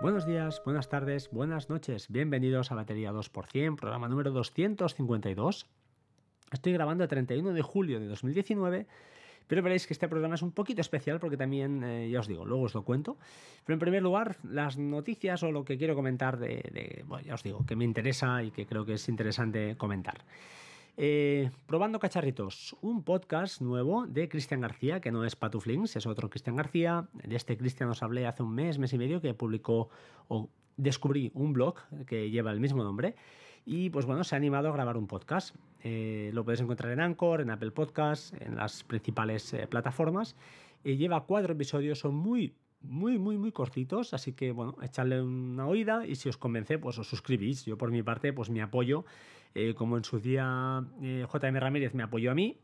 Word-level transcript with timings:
Buenos 0.00 0.26
días, 0.26 0.60
buenas 0.64 0.88
tardes, 0.88 1.30
buenas 1.30 1.70
noches. 1.70 2.08
Bienvenidos 2.08 2.72
a 2.72 2.74
Batería 2.74 3.12
2%, 3.12 3.76
programa 3.76 4.08
número 4.08 4.32
252. 4.32 5.66
Estoy 6.50 6.72
grabando 6.72 7.04
el 7.04 7.08
31 7.08 7.52
de 7.52 7.62
julio 7.62 8.00
de 8.00 8.08
2019, 8.08 8.86
pero 9.46 9.62
veréis 9.62 9.86
que 9.86 9.94
este 9.94 10.08
programa 10.08 10.34
es 10.34 10.42
un 10.42 10.50
poquito 10.50 10.80
especial 10.80 11.20
porque 11.20 11.36
también, 11.36 11.82
eh, 11.84 12.10
ya 12.10 12.20
os 12.20 12.26
digo, 12.26 12.44
luego 12.44 12.64
os 12.64 12.74
lo 12.74 12.82
cuento. 12.82 13.16
Pero 13.64 13.74
en 13.74 13.80
primer 13.80 14.02
lugar, 14.02 14.36
las 14.42 14.76
noticias 14.76 15.42
o 15.42 15.52
lo 15.52 15.64
que 15.64 15.78
quiero 15.78 15.94
comentar 15.94 16.38
de, 16.38 17.04
bueno, 17.06 17.24
ya 17.24 17.34
os 17.34 17.42
digo, 17.42 17.64
que 17.64 17.76
me 17.76 17.84
interesa 17.84 18.42
y 18.42 18.50
que 18.50 18.66
creo 18.66 18.84
que 18.84 18.94
es 18.94 19.08
interesante 19.08 19.76
comentar. 19.76 20.24
Eh, 20.96 21.50
probando 21.66 21.98
cacharritos, 21.98 22.76
un 22.80 23.02
podcast 23.02 23.60
nuevo 23.60 24.06
de 24.06 24.28
Cristian 24.28 24.60
García, 24.60 25.00
que 25.00 25.10
no 25.10 25.24
es 25.24 25.34
Patuflings, 25.34 25.96
es 25.96 26.06
otro 26.06 26.30
Cristian 26.30 26.54
García. 26.54 27.08
De 27.12 27.34
este 27.34 27.56
Cristian 27.56 27.90
os 27.90 28.02
hablé 28.02 28.26
hace 28.26 28.44
un 28.44 28.54
mes, 28.54 28.78
mes 28.78 28.92
y 28.92 28.98
medio, 28.98 29.20
que 29.20 29.34
publicó 29.34 29.88
o 30.28 30.48
descubrí 30.76 31.32
un 31.34 31.52
blog 31.52 31.76
que 32.06 32.30
lleva 32.30 32.52
el 32.52 32.60
mismo 32.60 32.84
nombre. 32.84 33.16
Y 33.66 33.90
pues 33.90 34.06
bueno, 34.06 34.22
se 34.22 34.36
ha 34.36 34.38
animado 34.38 34.68
a 34.68 34.72
grabar 34.72 34.96
un 34.96 35.08
podcast. 35.08 35.56
Eh, 35.82 36.30
lo 36.32 36.44
podéis 36.44 36.60
encontrar 36.60 36.92
en 36.92 37.00
Anchor, 37.00 37.40
en 37.40 37.50
Apple 37.50 37.72
Podcasts, 37.72 38.32
en 38.38 38.56
las 38.56 38.84
principales 38.84 39.52
eh, 39.52 39.66
plataformas. 39.66 40.36
lleva 40.84 41.24
cuatro 41.24 41.54
episodios, 41.54 41.98
son 41.98 42.14
muy, 42.14 42.54
muy, 42.84 43.18
muy, 43.18 43.38
muy 43.38 43.52
cortitos, 43.52 44.14
así 44.14 44.32
que 44.32 44.52
bueno, 44.52 44.76
echarle 44.82 45.20
una 45.22 45.66
oída 45.66 46.06
y 46.06 46.14
si 46.16 46.28
os 46.28 46.36
convence, 46.36 46.78
pues 46.78 46.98
os 46.98 47.08
suscribís. 47.08 47.64
Yo 47.64 47.76
por 47.76 47.90
mi 47.90 48.02
parte, 48.02 48.32
pues 48.32 48.50
me 48.50 48.62
apoyo, 48.62 49.04
eh, 49.54 49.74
como 49.74 49.96
en 49.96 50.04
su 50.04 50.20
día 50.20 50.84
eh, 51.02 51.26
JM 51.30 51.56
Ramírez 51.56 51.94
me 51.94 52.02
apoyó 52.02 52.30
a 52.30 52.34
mí, 52.34 52.58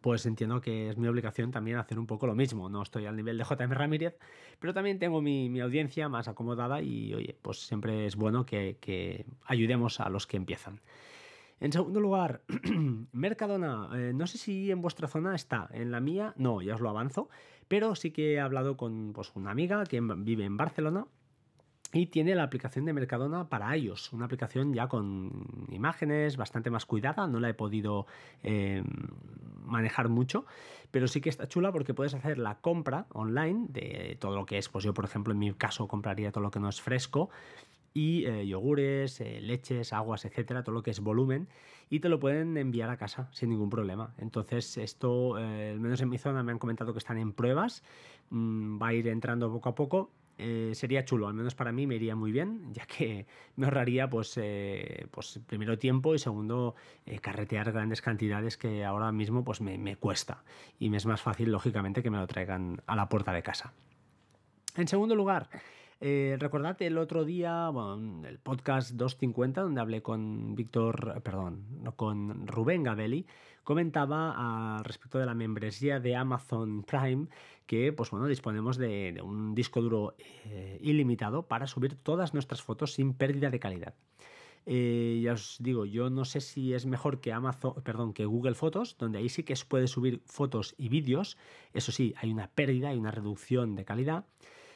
pues 0.00 0.26
entiendo 0.26 0.60
que 0.60 0.88
es 0.88 0.98
mi 0.98 1.06
obligación 1.06 1.52
también 1.52 1.76
hacer 1.76 1.98
un 1.98 2.06
poco 2.06 2.26
lo 2.26 2.34
mismo. 2.34 2.68
No 2.68 2.82
estoy 2.82 3.06
al 3.06 3.16
nivel 3.16 3.38
de 3.38 3.44
JM 3.44 3.70
Ramírez, 3.70 4.18
pero 4.58 4.74
también 4.74 4.98
tengo 4.98 5.22
mi, 5.22 5.60
audiencia 5.60 6.08
más 6.08 6.28
acomodada 6.28 6.82
y 6.82 7.14
oye, 7.14 7.36
pues 7.40 7.58
siempre 7.58 8.06
es 8.06 8.16
bueno 8.16 8.44
que 8.44 9.24
ayudemos 9.46 10.00
a 10.00 10.08
los 10.08 10.26
que 10.26 10.36
empiezan. 10.36 10.80
En 11.62 11.70
segundo 11.70 12.00
lugar, 12.00 12.42
Mercadona. 13.12 13.88
Eh, 13.94 14.12
no 14.12 14.26
sé 14.26 14.36
si 14.36 14.72
en 14.72 14.82
vuestra 14.82 15.06
zona 15.06 15.36
está. 15.36 15.68
En 15.72 15.92
la 15.92 16.00
mía, 16.00 16.34
no, 16.36 16.60
ya 16.60 16.74
os 16.74 16.80
lo 16.80 16.88
avanzo. 16.88 17.28
Pero 17.68 17.94
sí 17.94 18.10
que 18.10 18.34
he 18.34 18.40
hablado 18.40 18.76
con 18.76 19.12
pues, 19.12 19.30
una 19.36 19.52
amiga 19.52 19.84
que 19.84 20.00
vive 20.00 20.44
en 20.44 20.56
Barcelona 20.56 21.06
y 21.92 22.06
tiene 22.06 22.34
la 22.34 22.42
aplicación 22.42 22.84
de 22.84 22.92
Mercadona 22.92 23.48
para 23.48 23.76
iOS, 23.76 24.12
una 24.12 24.24
aplicación 24.24 24.72
ya 24.74 24.88
con 24.88 25.66
imágenes 25.70 26.36
bastante 26.36 26.70
más 26.70 26.86
cuidada, 26.86 27.26
no 27.26 27.38
la 27.38 27.50
he 27.50 27.54
podido 27.54 28.06
eh, 28.42 28.82
manejar 29.64 30.08
mucho, 30.08 30.46
pero 30.90 31.06
sí 31.06 31.20
que 31.20 31.28
está 31.28 31.46
chula 31.48 31.70
porque 31.70 31.92
puedes 31.92 32.14
hacer 32.14 32.38
la 32.38 32.56
compra 32.56 33.06
online 33.12 33.66
de 33.68 34.16
todo 34.18 34.34
lo 34.34 34.46
que 34.46 34.56
es, 34.56 34.70
pues 34.70 34.84
yo 34.84 34.94
por 34.94 35.04
ejemplo 35.04 35.34
en 35.34 35.38
mi 35.38 35.52
caso 35.52 35.86
compraría 35.86 36.32
todo 36.32 36.42
lo 36.42 36.50
que 36.50 36.60
no 36.60 36.70
es 36.70 36.80
fresco 36.80 37.28
y 37.94 38.24
eh, 38.24 38.46
yogures, 38.46 39.20
eh, 39.20 39.40
leches, 39.40 39.92
aguas, 39.92 40.24
etcétera, 40.24 40.62
todo 40.62 40.74
lo 40.74 40.82
que 40.82 40.90
es 40.90 41.00
volumen, 41.00 41.48
y 41.90 42.00
te 42.00 42.08
lo 42.08 42.18
pueden 42.18 42.56
enviar 42.56 42.90
a 42.90 42.96
casa 42.96 43.28
sin 43.32 43.50
ningún 43.50 43.70
problema. 43.70 44.14
Entonces, 44.18 44.76
esto, 44.78 45.38
eh, 45.38 45.70
al 45.72 45.80
menos 45.80 46.00
en 46.00 46.08
mi 46.08 46.18
zona, 46.18 46.42
me 46.42 46.52
han 46.52 46.58
comentado 46.58 46.92
que 46.92 46.98
están 46.98 47.18
en 47.18 47.32
pruebas, 47.32 47.82
mm, 48.30 48.80
va 48.80 48.88
a 48.88 48.94
ir 48.94 49.08
entrando 49.08 49.50
poco 49.52 49.68
a 49.68 49.74
poco. 49.74 50.10
sería 50.72 51.04
chulo, 51.04 51.28
al 51.28 51.34
menos 51.34 51.54
para 51.54 51.70
mí 51.70 51.86
me 51.86 51.94
iría 51.94 52.16
muy 52.16 52.32
bien, 52.32 52.72
ya 52.72 52.84
que 52.86 53.26
me 53.56 53.66
ahorraría, 53.66 54.10
pues, 54.10 54.40
pues 55.10 55.40
primero 55.46 55.78
tiempo 55.78 56.16
y 56.16 56.18
segundo, 56.18 56.74
carretear 57.20 57.70
grandes 57.70 58.02
cantidades 58.02 58.56
que 58.56 58.84
ahora 58.84 59.12
mismo 59.12 59.44
pues, 59.44 59.60
me, 59.60 59.78
me 59.78 59.94
cuesta. 59.96 60.42
Y 60.80 60.90
me 60.90 60.96
es 60.96 61.06
más 61.06 61.20
fácil, 61.22 61.52
lógicamente, 61.52 62.02
que 62.02 62.10
me 62.10 62.18
lo 62.18 62.26
traigan 62.26 62.82
a 62.86 62.96
la 62.96 63.08
puerta 63.08 63.32
de 63.32 63.42
casa. 63.42 63.72
En 64.74 64.88
segundo 64.88 65.14
lugar, 65.14 65.48
eh, 66.04 66.36
recordad 66.38 66.80
el 66.82 66.98
otro 66.98 67.24
día, 67.24 67.68
bueno, 67.68 68.26
el 68.26 68.38
podcast 68.38 68.90
250, 68.92 69.60
donde 69.60 69.80
hablé 69.80 70.02
con 70.02 70.56
Víctor, 70.56 71.22
perdón, 71.22 71.64
con 71.94 72.46
Rubén 72.48 72.82
Gabelli, 72.82 73.24
comentaba 73.62 74.78
al 74.78 74.84
respecto 74.84 75.20
de 75.20 75.26
la 75.26 75.34
membresía 75.34 76.00
de 76.00 76.16
Amazon 76.16 76.82
Prime 76.82 77.28
que, 77.66 77.92
pues 77.92 78.10
bueno, 78.10 78.26
disponemos 78.26 78.78
de, 78.78 79.20
un 79.22 79.54
disco 79.54 79.80
duro 79.80 80.16
eh, 80.44 80.80
ilimitado 80.82 81.46
para 81.46 81.68
subir 81.68 81.94
todas 81.94 82.34
nuestras 82.34 82.62
fotos 82.62 82.94
sin 82.94 83.14
pérdida 83.14 83.50
de 83.50 83.60
calidad. 83.60 83.94
Eh, 84.66 85.20
ya 85.22 85.34
os 85.34 85.56
digo, 85.60 85.84
yo 85.84 86.10
no 86.10 86.24
sé 86.24 86.40
si 86.40 86.74
es 86.74 86.84
mejor 86.84 87.20
que 87.20 87.32
Amazon, 87.32 87.74
perdón, 87.84 88.12
que 88.12 88.26
Google 88.26 88.54
Fotos, 88.54 88.96
donde 88.98 89.18
ahí 89.18 89.28
sí 89.28 89.44
que 89.44 89.54
se 89.54 89.66
puede 89.66 89.86
subir 89.86 90.20
fotos 90.24 90.74
y 90.78 90.88
vídeos. 90.88 91.36
Eso 91.72 91.92
sí, 91.92 92.12
hay 92.16 92.32
una 92.32 92.48
pérdida, 92.48 92.88
hay 92.88 92.98
una 92.98 93.12
reducción 93.12 93.76
de 93.76 93.84
calidad 93.84 94.24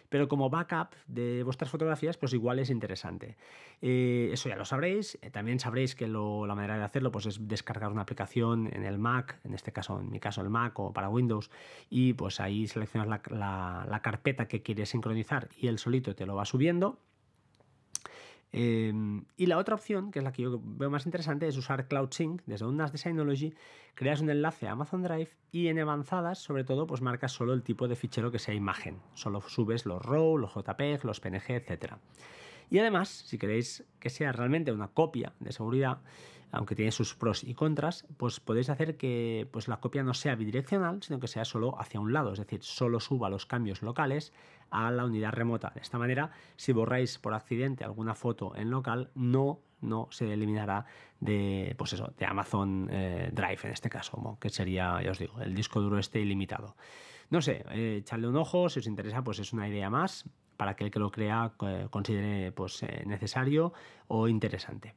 pero 0.08 0.28
como 0.28 0.50
backup 0.50 0.94
de 1.06 1.42
vuestras 1.42 1.70
fotografías, 1.70 2.16
pues 2.16 2.32
igual 2.32 2.58
es 2.58 2.70
interesante. 2.70 3.36
Eh, 3.82 4.30
eso 4.32 4.48
ya 4.48 4.56
lo 4.56 4.64
sabréis. 4.64 5.18
Eh, 5.22 5.30
también 5.30 5.58
sabréis 5.58 5.94
que 5.94 6.06
la 6.06 6.54
manera 6.54 6.78
de 6.78 6.84
hacerlo 6.84 7.10
pues 7.10 7.26
es 7.26 7.48
descargar 7.48 7.90
una 7.90 8.02
aplicación 8.02 8.68
en 8.72 8.84
el 8.84 8.98
Mac, 8.98 9.38
en 9.44 9.54
este 9.54 9.72
caso, 9.72 10.00
en 10.00 10.10
mi 10.10 10.20
caso 10.20 10.40
el 10.40 10.50
Mac 10.50 10.78
o 10.78 10.92
para 10.92 11.08
Windows, 11.08 11.50
y 11.90 12.12
pues 12.14 12.40
ahí 12.40 12.66
seleccionas 12.66 13.20
la 13.30 14.00
carpeta 14.02 14.48
que 14.48 14.62
quieres 14.62 14.90
sincronizar 14.90 15.48
y 15.58 15.68
él 15.68 15.78
solito 15.78 16.14
te 16.14 16.26
lo 16.26 16.34
va 16.36 16.44
subiendo. 16.44 16.98
Em, 18.58 19.26
y 19.36 19.44
la 19.44 19.58
otra 19.58 19.74
opción, 19.74 20.10
que 20.10 20.20
es 20.20 20.24
la 20.24 20.32
que 20.32 20.40
yo 20.40 20.58
veo 20.64 20.88
más 20.88 21.04
interesante, 21.04 21.46
es 21.46 21.58
usar 21.58 21.88
CloudSync 21.88 22.40
desde 22.46 22.64
un 22.64 22.78
NAS 22.78 22.90
de 22.90 22.96
Synology, 22.96 23.52
creas 23.94 24.22
un 24.22 24.30
enlace 24.30 24.66
a 24.66 24.72
Amazon 24.72 25.02
Drive 25.02 25.28
y 25.52 25.68
en 25.68 25.78
avanzadas, 25.78 26.38
sobre 26.38 26.64
todo, 26.64 26.86
pues 26.86 27.02
marcas 27.02 27.32
solo 27.32 27.52
el 27.52 27.62
tipo 27.62 27.86
de 27.86 27.96
fichero 27.96 28.32
que 28.32 28.38
sea 28.38 28.54
imagen. 28.54 29.02
Solo 29.12 29.42
subes 29.42 29.84
los 29.84 30.02
RAW, 30.02 30.38
los 30.38 30.54
JPEG, 30.54 31.04
los 31.04 31.20
PNG, 31.20 31.50
etc. 31.50 31.96
Y 32.70 32.78
además, 32.78 33.10
si 33.10 33.36
queréis 33.36 33.84
que 34.00 34.08
sea 34.08 34.32
realmente 34.32 34.72
una 34.72 34.88
copia 34.88 35.34
de 35.38 35.52
seguridad, 35.52 35.98
aunque 36.50 36.74
tiene 36.74 36.92
sus 36.92 37.14
pros 37.14 37.44
y 37.44 37.52
contras, 37.52 38.06
pues 38.16 38.40
podéis 38.40 38.70
hacer 38.70 38.96
que 38.96 39.46
pues, 39.52 39.68
la 39.68 39.80
copia 39.80 40.02
no 40.02 40.14
sea 40.14 40.34
bidireccional, 40.34 41.02
sino 41.02 41.20
que 41.20 41.28
sea 41.28 41.44
solo 41.44 41.78
hacia 41.78 42.00
un 42.00 42.14
lado, 42.14 42.32
es 42.32 42.38
decir, 42.38 42.62
solo 42.62 43.00
suba 43.00 43.28
los 43.28 43.44
cambios 43.44 43.82
locales 43.82 44.32
a 44.70 44.90
la 44.90 45.04
unidad 45.04 45.32
remota. 45.32 45.72
De 45.74 45.80
esta 45.80 45.98
manera, 45.98 46.30
si 46.56 46.72
borráis 46.72 47.18
por 47.18 47.34
accidente 47.34 47.84
alguna 47.84 48.14
foto 48.14 48.54
en 48.56 48.70
local, 48.70 49.10
no 49.14 49.60
no 49.80 50.08
se 50.10 50.32
eliminará 50.32 50.86
de, 51.20 51.74
pues 51.78 51.92
eso, 51.92 52.12
de 52.18 52.26
Amazon 52.26 52.88
eh, 52.90 53.30
Drive 53.32 53.60
en 53.64 53.72
este 53.72 53.88
caso, 53.88 54.38
que 54.40 54.50
sería, 54.50 55.00
ya 55.02 55.10
os 55.10 55.18
digo, 55.18 55.40
el 55.40 55.54
disco 55.54 55.80
duro 55.80 55.98
este 55.98 56.20
ilimitado. 56.20 56.76
No 57.30 57.42
sé, 57.42 57.64
eh, 57.70 57.98
echarle 58.00 58.28
un 58.28 58.36
ojo, 58.36 58.68
si 58.68 58.80
os 58.80 58.86
interesa, 58.86 59.22
pues 59.22 59.38
es 59.38 59.52
una 59.52 59.68
idea 59.68 59.90
más 59.90 60.28
para 60.56 60.74
que 60.74 60.84
el 60.84 60.90
que 60.90 60.98
lo 60.98 61.10
crea 61.10 61.52
eh, 61.66 61.86
considere 61.90 62.52
pues, 62.52 62.84
necesario 63.04 63.72
o 64.08 64.28
interesante. 64.28 64.94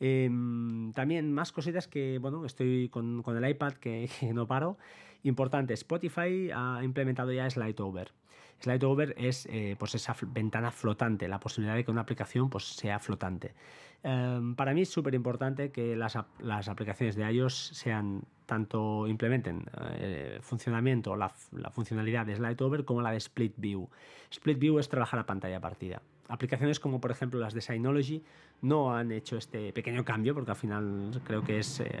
Em, 0.00 0.92
también 0.92 1.32
más 1.32 1.52
cositas 1.52 1.86
que, 1.88 2.18
bueno, 2.18 2.44
estoy 2.44 2.88
con, 2.88 3.22
el 3.26 3.48
iPad 3.48 3.74
que, 3.80 4.08
no 4.34 4.46
paro. 4.46 4.76
Importante, 5.22 5.72
Spotify 5.74 6.50
ha 6.54 6.80
implementado 6.82 7.32
ya 7.32 7.48
Over. 7.78 8.12
Slide 8.60 8.84
Over 8.84 9.14
es 9.18 9.46
eh, 9.46 9.76
pues 9.78 9.94
esa 9.94 10.16
ventana 10.26 10.70
flotante, 10.70 11.28
la 11.28 11.40
posibilidad 11.40 11.74
de 11.74 11.84
que 11.84 11.90
una 11.90 12.02
aplicación 12.02 12.50
pues, 12.50 12.64
sea 12.64 12.98
flotante. 12.98 13.54
Em, 14.02 14.54
para 14.54 14.74
mí 14.74 14.82
es 14.82 14.90
súper 14.90 15.14
importante 15.14 15.70
que 15.70 15.96
las, 15.96 16.18
las, 16.38 16.68
aplicaciones 16.68 17.16
de 17.16 17.30
iOS 17.32 17.70
sean 17.72 18.22
tanto 18.44 19.08
implementen 19.08 19.64
eh, 19.96 20.34
el 20.36 20.42
funcionamiento, 20.42 21.16
la, 21.16 21.32
la 21.52 21.70
funcionalidad 21.70 22.26
de 22.26 22.36
Slide 22.36 22.62
Over 22.62 22.84
como 22.84 23.00
la 23.00 23.12
de 23.12 23.16
Split 23.16 23.54
View. 23.56 23.88
Split 24.30 24.58
View 24.58 24.78
es 24.78 24.90
trabajar 24.90 25.20
a 25.20 25.24
pantalla 25.24 25.58
partida. 25.58 26.02
Aplicaciones 26.28 26.80
como 26.80 27.00
por 27.00 27.10
ejemplo 27.10 27.40
las 27.40 27.54
de 27.54 27.62
Synology 27.62 28.22
no 28.60 28.94
han 28.94 29.10
hecho 29.12 29.38
este 29.38 29.72
pequeño 29.72 30.04
cambio 30.04 30.34
porque 30.34 30.50
al 30.50 30.56
final 30.56 31.22
creo 31.24 31.42
que 31.42 31.58
es 31.58 31.80
eh, 31.80 32.00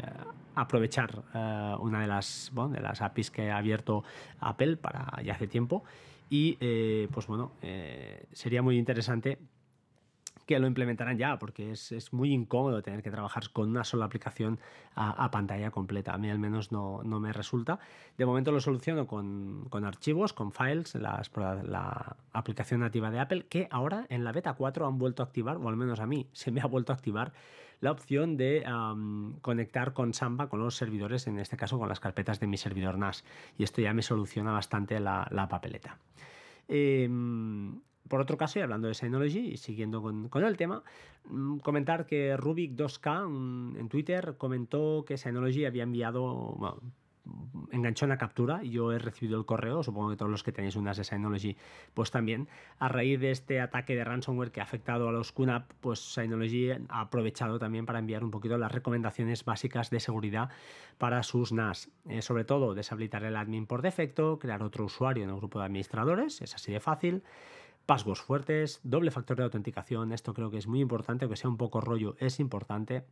aprovechar 0.54 1.22
eh, 1.34 1.74
una 1.78 2.00
de 2.00 2.06
las, 2.06 2.52
de 2.70 2.80
las 2.80 3.00
APIs 3.00 3.30
que 3.30 3.50
ha 3.50 3.56
abierto 3.56 4.02
Apple 4.40 4.76
para 4.76 5.22
ya 5.22 5.34
hace 5.34 5.46
tiempo 5.46 5.84
y 6.30 6.56
eh, 6.60 7.08
pues 7.12 7.26
bueno, 7.26 7.52
sería 8.32 8.62
muy 8.62 8.78
interesante 8.78 9.38
que 10.46 10.58
lo 10.58 10.66
implementarán 10.66 11.18
ya, 11.18 11.38
porque 11.38 11.72
es, 11.72 12.12
muy 12.12 12.32
incómodo 12.32 12.82
tener 12.82 13.02
que 13.02 13.10
trabajar 13.10 13.44
con 13.52 13.70
una 13.70 13.84
sola 13.84 14.04
aplicación 14.04 14.58
a, 14.94 15.30
pantalla 15.30 15.70
completa. 15.70 16.14
A 16.14 16.18
mí 16.18 16.30
al 16.30 16.38
menos 16.38 16.72
no, 16.72 17.02
me 17.02 17.32
resulta. 17.32 17.78
De 18.18 18.26
momento 18.26 18.52
lo 18.52 18.60
soluciono 18.60 19.06
con, 19.06 19.68
archivos, 19.84 20.32
con 20.32 20.52
files, 20.52 20.94
la 20.94 22.16
aplicación 22.32 22.80
nativa 22.80 23.10
de 23.10 23.20
Apple, 23.20 23.46
que 23.48 23.68
ahora 23.70 24.06
en 24.08 24.24
la 24.24 24.32
beta 24.32 24.54
4 24.54 24.86
han 24.86 24.98
vuelto 24.98 25.22
a 25.22 25.26
activar, 25.26 25.56
o 25.56 25.68
al 25.68 25.76
menos 25.76 26.00
a 26.00 26.06
mí 26.06 26.26
se 26.32 26.50
me 26.50 26.60
ha 26.60 26.66
vuelto 26.66 26.92
a 26.92 26.96
activar, 26.96 27.32
la 27.80 27.90
opción 27.90 28.36
de 28.36 28.64
conectar 29.42 29.92
con 29.92 30.14
Samba, 30.14 30.48
con 30.48 30.60
los 30.60 30.74
servidores, 30.74 31.26
en 31.26 31.38
este 31.38 31.56
caso 31.56 31.78
con 31.78 31.88
las 31.88 32.00
carpetas 32.00 32.40
de 32.40 32.46
mi 32.46 32.56
servidor 32.56 32.96
NAS. 32.98 33.24
Y 33.58 33.64
esto 33.64 33.82
ya 33.82 33.92
me 33.92 34.02
soluciona 34.02 34.52
bastante 34.52 34.98
la, 35.00 35.46
papeleta. 35.50 35.98
Em, 36.66 37.80
por 38.08 38.20
otro 38.20 38.36
caso, 38.36 38.58
y 38.58 38.62
hablando 38.62 38.88
de 38.88 38.94
Synology 38.94 39.52
y 39.52 39.56
siguiendo 39.56 40.02
con, 40.02 40.44
el 40.44 40.56
tema, 40.56 40.82
mm, 41.28 41.58
comentar 41.58 42.06
que 42.06 42.36
Rubik 42.36 42.72
2K 42.72 43.78
en 43.78 43.88
Twitter 43.88 44.34
comentó 44.36 45.04
que 45.06 45.16
Synology 45.16 45.64
había 45.64 45.84
enviado, 45.84 46.82
enganchó 47.70 48.04
una 48.04 48.18
captura. 48.18 48.62
Yo 48.62 48.92
he 48.92 48.98
recibido 48.98 49.38
el 49.38 49.46
correo, 49.46 49.82
supongo 49.82 50.10
que 50.10 50.16
todos 50.16 50.30
los 50.30 50.42
que 50.42 50.52
tenéis 50.52 50.76
unas 50.76 50.98
de 50.98 51.04
Synology, 51.04 51.56
pues 51.94 52.10
también. 52.10 52.46
A 52.78 52.88
raíz 52.88 53.18
de 53.20 53.30
este 53.30 53.60
ataque 53.60 53.96
de 53.96 54.04
ransomware 54.04 54.52
que 54.52 54.60
ha 54.60 54.64
afectado 54.64 55.08
a 55.08 55.12
los 55.12 55.32
QNAP, 55.32 55.72
pues 55.80 56.00
Synology 56.00 56.72
ha 56.72 57.00
aprovechado 57.00 57.58
también 57.58 57.86
para 57.86 58.00
enviar 58.00 58.22
un 58.22 58.30
poquito 58.30 58.58
las 58.58 58.70
recomendaciones 58.70 59.46
básicas 59.46 59.88
de 59.88 60.00
seguridad 60.00 60.50
para 60.98 61.22
sus 61.22 61.52
NAS. 61.52 61.90
Eh, 62.06 62.20
sobre 62.20 62.44
todo, 62.44 62.74
deshabilitar 62.74 63.24
el 63.24 63.36
admin 63.36 63.66
por 63.66 63.80
defecto, 63.80 64.38
crear 64.38 64.62
otro 64.62 64.84
usuario 64.84 65.24
en 65.24 65.30
el 65.30 65.36
grupo 65.36 65.58
de 65.58 65.64
administradores, 65.64 66.42
es 66.42 66.54
así 66.54 66.70
de 66.70 66.80
fácil 66.80 67.22
passwords 67.86 68.20
fuertes, 68.20 68.80
doble 68.82 69.10
factor 69.10 69.36
de 69.36 69.44
autenticación, 69.44 70.12
esto 70.12 70.34
creo 70.34 70.50
que 70.50 70.58
es 70.58 70.66
muy 70.66 70.80
importante, 70.80 71.24
aunque 71.24 71.36
sea 71.36 71.50
un 71.50 71.56
poco 71.56 71.80
rollo, 71.80 72.16
es 72.18 72.40
importante. 72.40 73.04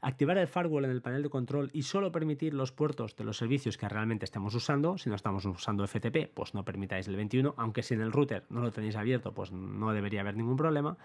Activar 0.00 0.38
el 0.38 0.46
firewall 0.46 0.84
en 0.84 0.92
el 0.92 1.02
panel 1.02 1.22
de 1.24 1.30
control 1.30 1.70
y 1.72 1.82
solo 1.82 2.12
permitir 2.12 2.54
los 2.54 2.70
puertos 2.70 3.16
de 3.16 3.24
los 3.24 3.36
servicios 3.36 3.76
que 3.76 3.88
realmente 3.88 4.24
estemos 4.24 4.54
usando. 4.54 4.96
Si 4.96 5.08
no 5.08 5.16
estamos 5.16 5.44
usando 5.44 5.84
FTP, 5.86 6.32
pues 6.32 6.54
no 6.54 6.64
permitáis 6.64 7.08
el 7.08 7.16
21, 7.16 7.54
aunque 7.56 7.82
si 7.82 7.94
en 7.94 8.02
el 8.02 8.12
router 8.12 8.44
no 8.48 8.60
lo 8.60 8.70
tenéis 8.70 8.94
abierto, 8.94 9.32
pues 9.32 9.50
no 9.50 9.92
debería 9.92 10.20
haber 10.20 10.36
ningún 10.36 10.56
problema. 10.56 10.96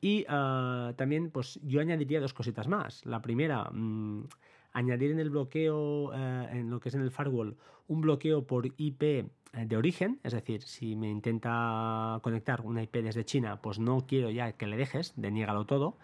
Y 0.00 0.24
ah, 0.28 0.94
también, 0.96 1.30
pues 1.30 1.60
yo 1.62 1.80
añadiría 1.80 2.20
dos 2.20 2.32
cositas 2.32 2.66
más. 2.66 3.04
La 3.04 3.20
primera, 3.20 3.70
mm, 3.70 4.24
añadir 4.72 5.10
en 5.10 5.18
el 5.18 5.30
bloqueo, 5.30 6.12
eh, 6.14 6.48
en 6.52 6.70
lo 6.70 6.80
que 6.80 6.88
es 6.88 6.94
en 6.94 7.02
el 7.02 7.10
firewall, 7.10 7.56
un 7.88 8.00
bloqueo 8.00 8.46
por 8.46 8.66
IP 8.66 9.26
de 9.56 9.76
origen, 9.76 10.20
es 10.22 10.32
decir, 10.32 10.62
si 10.62 10.96
me 10.96 11.08
intenta 11.08 12.18
conectar 12.22 12.60
una 12.62 12.82
IP 12.82 12.96
desde 12.96 13.24
China, 13.24 13.60
pues 13.62 13.78
no 13.78 14.06
quiero 14.06 14.30
ya 14.30 14.52
que 14.52 14.66
le 14.66 14.76
dejes, 14.76 15.12
deniégalo 15.16 15.64
todo. 15.66 15.96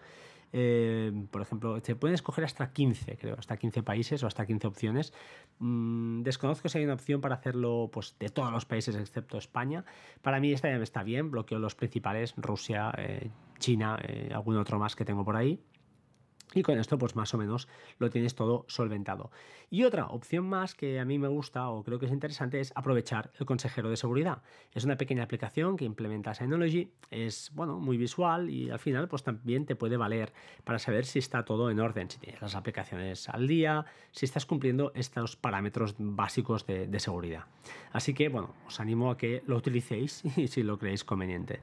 Eh, 0.53 1.11
por 1.31 1.41
ejemplo, 1.41 1.79
se 1.81 1.95
pueden 1.95 2.13
escoger 2.13 2.43
hasta 2.43 2.71
15, 2.71 3.17
creo, 3.17 3.35
hasta 3.37 3.57
15 3.57 3.83
países 3.83 4.23
o 4.23 4.27
hasta 4.27 4.45
15 4.45 4.67
opciones. 4.67 5.13
Mm, 5.59 6.23
desconozco 6.23 6.67
si 6.67 6.79
hay 6.79 6.83
una 6.83 6.95
opción 6.95 7.21
para 7.21 7.35
hacerlo 7.35 7.89
pues, 7.91 8.15
de 8.19 8.29
todos 8.29 8.51
los 8.51 8.65
países 8.65 8.95
excepto 8.95 9.37
España. 9.37 9.85
Para 10.21 10.39
mí 10.39 10.51
esta 10.51 10.69
ya 10.69 10.75
está 10.77 11.03
bien, 11.03 11.31
bloqueo 11.31 11.59
los 11.59 11.75
principales, 11.75 12.33
Rusia, 12.37 12.91
eh, 12.97 13.29
China, 13.59 13.97
eh, 14.03 14.29
algún 14.33 14.57
otro 14.57 14.77
más 14.77 14.95
que 14.95 15.05
tengo 15.05 15.23
por 15.23 15.37
ahí. 15.37 15.59
Y 16.53 16.63
con 16.63 16.77
esto, 16.77 16.97
pues 16.97 17.15
más 17.15 17.33
o 17.33 17.37
menos 17.37 17.67
lo 17.97 18.09
tienes 18.09 18.35
todo 18.35 18.65
solventado. 18.67 19.31
Y 19.69 19.83
otra 19.83 20.07
opción 20.07 20.45
más 20.45 20.75
que 20.75 20.99
a 20.99 21.05
mí 21.05 21.17
me 21.17 21.27
gusta 21.27 21.69
o 21.69 21.83
creo 21.83 21.97
que 21.97 22.05
es 22.05 22.11
interesante 22.11 22.59
es 22.59 22.73
aprovechar 22.75 23.31
el 23.39 23.45
consejero 23.45 23.89
de 23.89 23.97
seguridad. 23.97 24.41
Es 24.73 24.83
una 24.83 24.97
pequeña 24.97 25.23
aplicación 25.23 25.77
que 25.77 25.85
implementa 25.85 26.33
Synology, 26.33 26.91
es 27.09 27.51
bueno, 27.53 27.79
muy 27.79 27.97
visual 27.97 28.49
y 28.49 28.69
al 28.69 28.79
final 28.79 29.07
pues 29.07 29.23
también 29.23 29.65
te 29.65 29.75
puede 29.75 29.97
valer 29.97 30.33
para 30.63 30.79
saber 30.79 31.05
si 31.05 31.19
está 31.19 31.45
todo 31.45 31.71
en 31.71 31.79
orden, 31.79 32.09
si 32.09 32.19
tienes 32.19 32.41
las 32.41 32.55
aplicaciones 32.55 33.29
al 33.29 33.47
día, 33.47 33.85
si 34.11 34.25
estás 34.25 34.45
cumpliendo 34.45 34.91
estos 34.95 35.35
parámetros 35.35 35.95
básicos 35.97 36.65
de, 36.65 36.99
seguridad. 36.99 37.45
Así 37.93 38.13
que 38.13 38.29
bueno, 38.29 38.53
os 38.67 38.79
animo 38.79 39.09
a 39.09 39.17
que 39.17 39.41
lo 39.47 39.55
utilicéis 39.55 40.23
si 40.47 40.63
lo 40.63 40.77
creéis 40.77 41.03
conveniente. 41.03 41.61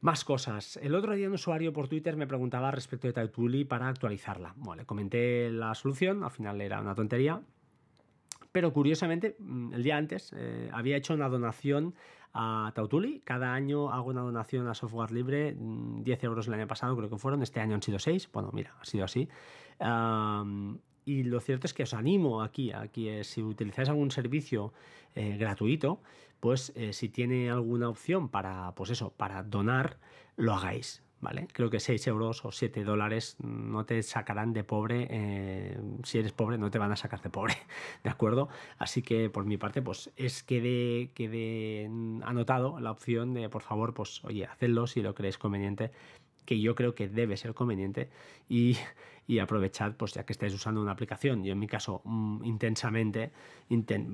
Más 0.00 0.24
cosas. 0.24 0.78
El 0.78 0.94
otro 0.94 1.14
día 1.14 1.28
un 1.28 1.34
usuario 1.34 1.74
por 1.74 1.88
Twitter 1.88 2.16
me 2.16 2.26
preguntaba 2.26 2.70
respecto 2.70 3.06
de 3.06 3.12
Tautuli 3.12 3.66
para 3.66 3.88
actualizarla. 3.88 4.54
Bueno, 4.56 4.80
le 4.82 4.86
comenté 4.86 5.50
la 5.50 5.74
solución, 5.74 6.24
al 6.24 6.30
final 6.30 6.60
era 6.62 6.80
una 6.80 6.94
tontería. 6.94 7.42
Pero 8.50 8.72
curiosamente, 8.72 9.36
mm, 9.38 9.74
el 9.74 9.82
día 9.82 9.98
antes 9.98 10.32
eh, 10.34 10.70
había 10.72 10.96
hecho 10.96 11.12
una 11.12 11.28
donación 11.28 11.94
a 12.32 12.72
Tautuli. 12.74 13.20
Cada 13.20 13.52
año 13.52 13.92
hago 13.92 14.08
una 14.08 14.22
donación 14.22 14.68
a 14.68 14.74
software 14.74 15.12
libre, 15.12 15.54
10 15.54 15.58
mm, 15.58 16.24
euros 16.24 16.48
el 16.48 16.54
año 16.54 16.66
pasado 16.66 16.96
creo 16.96 17.10
que 17.10 17.18
fueron, 17.18 17.42
este 17.42 17.60
año 17.60 17.74
han 17.74 17.82
sido 17.82 17.98
6. 17.98 18.30
Bueno, 18.32 18.50
mira, 18.54 18.74
ha 18.80 18.84
sido 18.86 19.04
así. 19.04 19.28
Y 21.04 21.24
lo 21.24 21.40
cierto 21.40 21.66
es 21.66 21.74
que 21.74 21.82
os 21.84 21.94
animo 21.94 22.42
aquí, 22.42 22.72
aquí 22.72 23.08
eh, 23.08 23.24
si 23.24 23.42
utilizáis 23.42 23.88
algún 23.88 24.10
servicio 24.10 24.72
eh, 25.14 25.36
gratuito, 25.36 26.00
pues 26.38 26.72
eh, 26.76 26.92
si 26.92 27.08
tiene 27.08 27.50
alguna 27.50 27.88
opción 27.88 28.28
para, 28.28 28.72
pues 28.74 28.90
eso, 28.90 29.10
para 29.10 29.42
donar, 29.42 29.98
lo 30.36 30.54
hagáis. 30.54 31.02
¿Vale? 31.22 31.48
Creo 31.52 31.68
que 31.68 31.80
6 31.80 32.06
euros 32.06 32.46
o 32.46 32.50
7 32.50 32.82
dólares 32.82 33.36
no 33.40 33.84
te 33.84 34.02
sacarán 34.02 34.54
de 34.54 34.64
pobre. 34.64 35.06
Eh, 35.10 35.78
si 36.02 36.18
eres 36.18 36.32
pobre, 36.32 36.56
no 36.56 36.70
te 36.70 36.78
van 36.78 36.92
a 36.92 36.96
sacar 36.96 37.20
de 37.20 37.28
pobre. 37.28 37.58
¿De 38.02 38.08
acuerdo? 38.08 38.48
Así 38.78 39.02
que 39.02 39.28
por 39.28 39.44
mi 39.44 39.58
parte, 39.58 39.82
pues 39.82 40.10
es 40.16 40.42
que 40.42 41.10
quede 41.14 41.90
anotado 42.24 42.80
la 42.80 42.90
opción 42.90 43.34
de, 43.34 43.50
por 43.50 43.60
favor, 43.60 43.92
pues 43.92 44.24
oye, 44.24 44.46
hacedlo 44.46 44.86
si 44.86 45.02
lo 45.02 45.14
creéis 45.14 45.36
conveniente 45.36 45.90
que 46.50 46.58
yo 46.58 46.74
creo 46.74 46.96
que 46.96 47.08
debe 47.08 47.36
ser 47.36 47.54
conveniente 47.54 48.10
y, 48.48 48.76
y 49.30 49.38
aprovechad, 49.38 49.94
pues 49.94 50.12
ya 50.12 50.24
que 50.24 50.32
estáis 50.32 50.52
usando 50.52 50.82
una 50.82 50.90
aplicación, 50.90 51.44
yo 51.44 51.52
en 51.52 51.58
mi 51.60 51.68
caso 51.68 52.02
mm, 52.04 52.44
intensamente, 52.44 53.30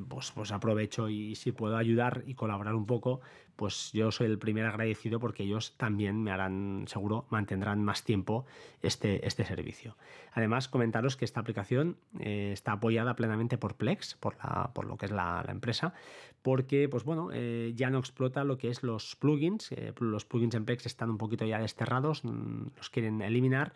pues, 0.08 0.30
pues 0.32 0.52
aprovecho 0.52 1.08
y 1.08 1.34
si 1.36 1.52
puedo 1.52 1.78
ayudar 1.78 2.22
y 2.26 2.34
colaborar 2.34 2.74
un 2.74 2.84
poco, 2.84 3.22
pues 3.56 3.92
yo 3.94 4.12
soy 4.12 4.26
el 4.26 4.38
primer 4.38 4.66
agradecido 4.66 5.18
porque 5.18 5.44
ellos 5.44 5.72
también 5.78 6.22
me 6.22 6.32
harán, 6.32 6.84
seguro, 6.86 7.24
mantendrán 7.30 7.82
más 7.82 8.04
tiempo 8.04 8.44
este, 8.82 9.26
este 9.26 9.46
servicio. 9.46 9.96
Además, 10.34 10.68
comentaros 10.68 11.16
que 11.16 11.24
esta 11.24 11.40
aplicación 11.40 11.96
eh, 12.20 12.50
está 12.52 12.72
apoyada 12.72 13.16
plenamente 13.16 13.56
por 13.56 13.76
Plex, 13.76 14.16
por, 14.16 14.36
la, 14.36 14.70
por 14.74 14.84
lo 14.84 14.98
que 14.98 15.06
es 15.06 15.12
la, 15.12 15.42
empresa, 15.48 15.94
porque 16.42 16.90
pues 16.90 17.04
bueno, 17.04 17.30
eh, 17.32 17.72
ya 17.74 17.88
no 17.88 17.98
explota 17.98 18.44
lo 18.44 18.58
que 18.58 18.68
es 18.68 18.82
los 18.82 19.16
plugins, 19.16 19.72
eh, 19.72 19.94
los 19.98 20.26
plugins 20.26 20.54
en 20.54 20.66
Plex 20.66 20.84
están 20.84 21.08
un 21.08 21.16
poquito 21.16 21.46
ya 21.46 21.58
desterrados, 21.58 22.22
mm, 22.22 22.66
los 22.76 22.90
quieren 22.90 23.22
eliminar 23.22 23.72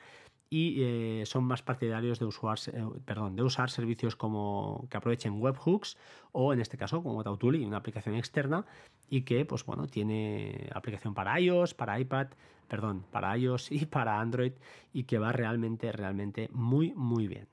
y 0.51 0.83
eh, 0.83 1.23
son 1.27 1.45
más 1.45 1.63
partidarios 1.63 2.19
de 2.19 2.25
usar, 2.25 2.59
eh, 2.73 2.85
perdón, 3.05 3.37
de 3.37 3.45
usar 3.45 3.71
servicios 3.71 4.17
como 4.17 4.87
que 4.91 4.97
aprovechen 4.97 5.41
webhooks 5.41 5.97
o 6.33 6.53
en 6.53 6.61
este 6.61 6.77
caso 6.77 7.03
como 7.05 7.23
Tautuli, 7.23 7.65
una 7.65 7.77
aplicación 7.77 8.17
externa 8.17 8.67
y 9.09 9.23
que 9.23 9.45
pues 9.45 9.65
bueno, 9.65 9.87
tiene 9.87 10.69
aplicación 10.75 11.15
para 11.15 11.39
iOS, 11.41 11.75
para 11.75 12.01
iPad, 12.01 12.29
perdón, 12.67 13.07
para 13.13 13.37
iOS 13.39 13.71
y 13.71 13.87
para 13.87 14.21
Android 14.21 14.53
y 14.93 15.05
que 15.05 15.19
va 15.19 15.31
realmente 15.31 15.93
realmente 15.93 16.51
muy 16.53 16.93
muy 16.95 17.29
bien. 17.29 17.47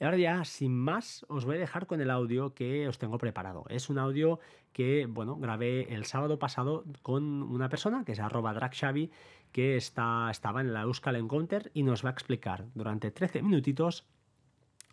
Y 0.00 0.04
ahora 0.04 0.16
ya, 0.16 0.44
sin 0.44 0.76
más, 0.76 1.24
os 1.28 1.44
voy 1.44 1.56
a 1.56 1.60
dejar 1.60 1.86
con 1.86 2.00
el 2.00 2.10
audio 2.10 2.52
que 2.52 2.88
os 2.88 2.98
tengo 2.98 3.16
preparado. 3.16 3.64
Es 3.68 3.88
un 3.88 3.98
audio 3.98 4.40
que, 4.72 5.06
bueno, 5.06 5.36
grabé 5.36 5.94
el 5.94 6.04
sábado 6.04 6.38
pasado 6.38 6.84
con 7.02 7.42
una 7.44 7.68
persona 7.68 8.04
que 8.04 8.12
es 8.12 8.18
arroba 8.18 8.52
dragxavi 8.54 9.12
que 9.54 9.76
está, 9.76 10.32
estaba 10.32 10.60
en 10.62 10.74
la 10.74 10.82
Euskal 10.82 11.14
Encounter 11.14 11.70
y 11.74 11.84
nos 11.84 12.04
va 12.04 12.08
a 12.08 12.12
explicar 12.12 12.64
durante 12.74 13.12
13 13.12 13.40
minutitos 13.40 14.04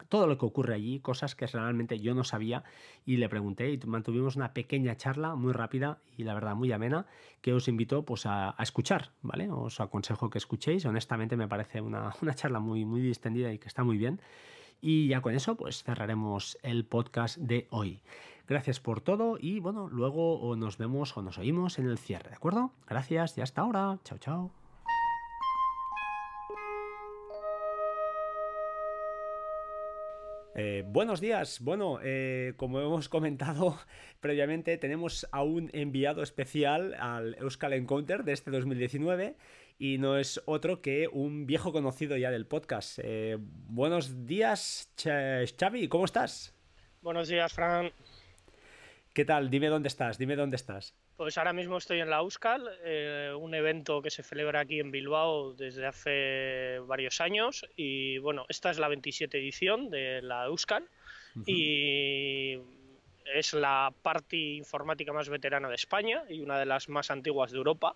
todo 0.07 0.27
lo 0.27 0.37
que 0.37 0.45
ocurre 0.45 0.75
allí, 0.75 0.99
cosas 0.99 1.33
que 1.33 1.47
realmente 1.47 1.99
yo 1.99 2.13
no 2.13 2.23
sabía 2.23 2.63
y 3.03 3.17
le 3.17 3.27
pregunté 3.27 3.71
y 3.71 3.79
mantuvimos 3.87 4.35
una 4.35 4.53
pequeña 4.53 4.95
charla 4.95 5.33
muy 5.33 5.51
rápida 5.51 5.97
y 6.15 6.25
la 6.25 6.35
verdad 6.35 6.53
muy 6.53 6.71
amena 6.71 7.07
que 7.41 7.53
os 7.53 7.67
invito 7.67 8.05
pues 8.05 8.27
a, 8.27 8.53
escuchar, 8.59 9.09
¿vale? 9.23 9.49
Os 9.49 9.79
aconsejo 9.79 10.29
que 10.29 10.37
escuchéis, 10.37 10.85
honestamente 10.85 11.35
me 11.35 11.47
parece 11.47 11.81
una, 11.81 12.13
una 12.21 12.35
charla 12.35 12.59
muy, 12.59 12.85
muy 12.85 13.01
distendida 13.01 13.51
y 13.51 13.57
que 13.57 13.67
está 13.67 13.83
muy 13.83 13.97
bien 13.97 14.21
y 14.79 15.07
ya 15.07 15.21
con 15.21 15.33
eso 15.33 15.55
pues 15.55 15.81
cerraremos 15.81 16.59
el 16.61 16.85
podcast 16.85 17.37
de 17.37 17.65
hoy. 17.71 17.99
Gracias 18.47 18.79
por 18.79 19.01
todo 19.01 19.37
y 19.39 19.59
bueno, 19.59 19.87
luego 19.87 20.55
nos 20.55 20.77
vemos 20.77 21.15
o 21.17 21.21
nos 21.21 21.37
oímos 21.37 21.79
en 21.79 21.87
el 21.87 21.97
cierre, 21.97 22.29
¿de 22.29 22.35
acuerdo? 22.35 22.71
Gracias 22.87 23.37
y 23.37 23.41
hasta 23.41 23.61
ahora. 23.61 23.99
Chao, 24.03 24.17
chao. 24.17 24.51
Eh, 30.53 30.83
buenos 30.85 31.21
días. 31.21 31.61
Bueno, 31.61 31.99
eh, 32.03 32.53
como 32.57 32.81
hemos 32.81 33.07
comentado 33.07 33.79
previamente, 34.19 34.77
tenemos 34.77 35.27
a 35.31 35.43
un 35.43 35.69
enviado 35.73 36.23
especial 36.23 36.93
al 36.99 37.35
Euskal 37.35 37.73
Encounter 37.73 38.23
de 38.23 38.33
este 38.33 38.51
2019 38.51 39.37
y 39.79 39.97
no 39.97 40.17
es 40.17 40.41
otro 40.45 40.81
que 40.81 41.07
un 41.07 41.45
viejo 41.45 41.71
conocido 41.71 42.17
ya 42.17 42.31
del 42.31 42.45
podcast. 42.45 42.99
Eh, 43.01 43.37
buenos 43.39 44.25
días, 44.25 44.91
Xavi, 44.97 45.87
¿cómo 45.87 46.05
estás? 46.05 46.53
Buenos 47.01 47.29
días, 47.29 47.53
Fran. 47.53 47.91
¿Qué 49.13 49.25
tal? 49.25 49.49
Dime 49.49 49.67
dónde 49.67 49.89
estás, 49.89 50.17
dime 50.17 50.37
dónde 50.37 50.55
estás. 50.55 50.95
Pues 51.17 51.37
ahora 51.37 51.51
mismo 51.51 51.77
estoy 51.77 51.99
en 51.99 52.09
la 52.09 52.19
Euskal, 52.19 52.69
eh, 52.81 53.33
un 53.37 53.53
evento 53.53 54.01
que 54.01 54.09
se 54.09 54.23
celebra 54.23 54.61
aquí 54.61 54.79
en 54.79 54.89
Bilbao 54.89 55.53
desde 55.53 55.85
hace 55.85 56.79
varios 56.79 57.19
años 57.19 57.65
y 57.75 58.19
bueno, 58.19 58.45
esta 58.47 58.71
es 58.71 58.79
la 58.79 58.87
27 58.87 59.37
edición 59.37 59.89
de 59.89 60.21
la 60.21 60.45
Euskal 60.45 60.87
y 61.45 62.57
es 63.25 63.53
la 63.53 63.93
parte 64.01 64.37
informática 64.37 65.11
más 65.11 65.27
veterana 65.27 65.67
de 65.67 65.75
España 65.75 66.23
y 66.29 66.39
una 66.39 66.57
de 66.57 66.65
las 66.65 66.87
más 66.87 67.11
antiguas 67.11 67.51
de 67.51 67.57
Europa. 67.57 67.95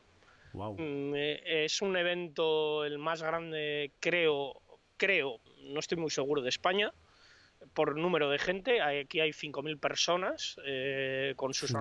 Mm, 0.53 1.15
eh, 1.15 1.63
es 1.65 1.81
un 1.81 1.95
evento 1.95 2.83
el 2.83 2.97
más 2.97 3.23
grande, 3.23 3.91
creo, 4.01 4.61
creo, 4.97 5.39
no 5.61 5.79
estoy 5.79 5.97
muy 5.97 6.09
seguro 6.09 6.41
de 6.41 6.49
España 6.49 6.93
por 7.73 7.95
número 7.95 8.29
de 8.29 8.39
gente. 8.39 8.81
Aquí 8.81 9.19
hay 9.19 9.31
5.000 9.31 9.79
personas 9.79 10.59
eh, 10.65 11.33
con, 11.35 11.53
sus 11.53 11.71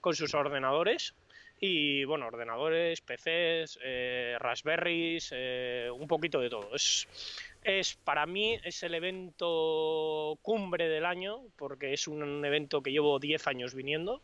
con 0.00 0.14
sus 0.14 0.34
ordenadores 0.34 1.14
Y 1.60 2.04
bueno, 2.04 2.26
ordenadores, 2.26 3.00
PCs, 3.00 3.78
eh, 3.82 4.36
Raspberries, 4.38 5.30
eh, 5.34 5.88
un 5.92 6.06
poquito 6.06 6.40
de 6.40 6.48
todo. 6.48 6.74
Es, 6.74 7.06
es 7.62 7.96
para 7.96 8.24
mí 8.26 8.58
es 8.64 8.82
el 8.82 8.94
evento 8.94 10.38
cumbre 10.42 10.88
del 10.88 11.04
año 11.04 11.40
porque 11.56 11.92
es 11.92 12.08
un 12.08 12.44
evento 12.44 12.82
que 12.82 12.92
llevo 12.92 13.18
10 13.18 13.46
años 13.48 13.74
viniendo. 13.74 14.22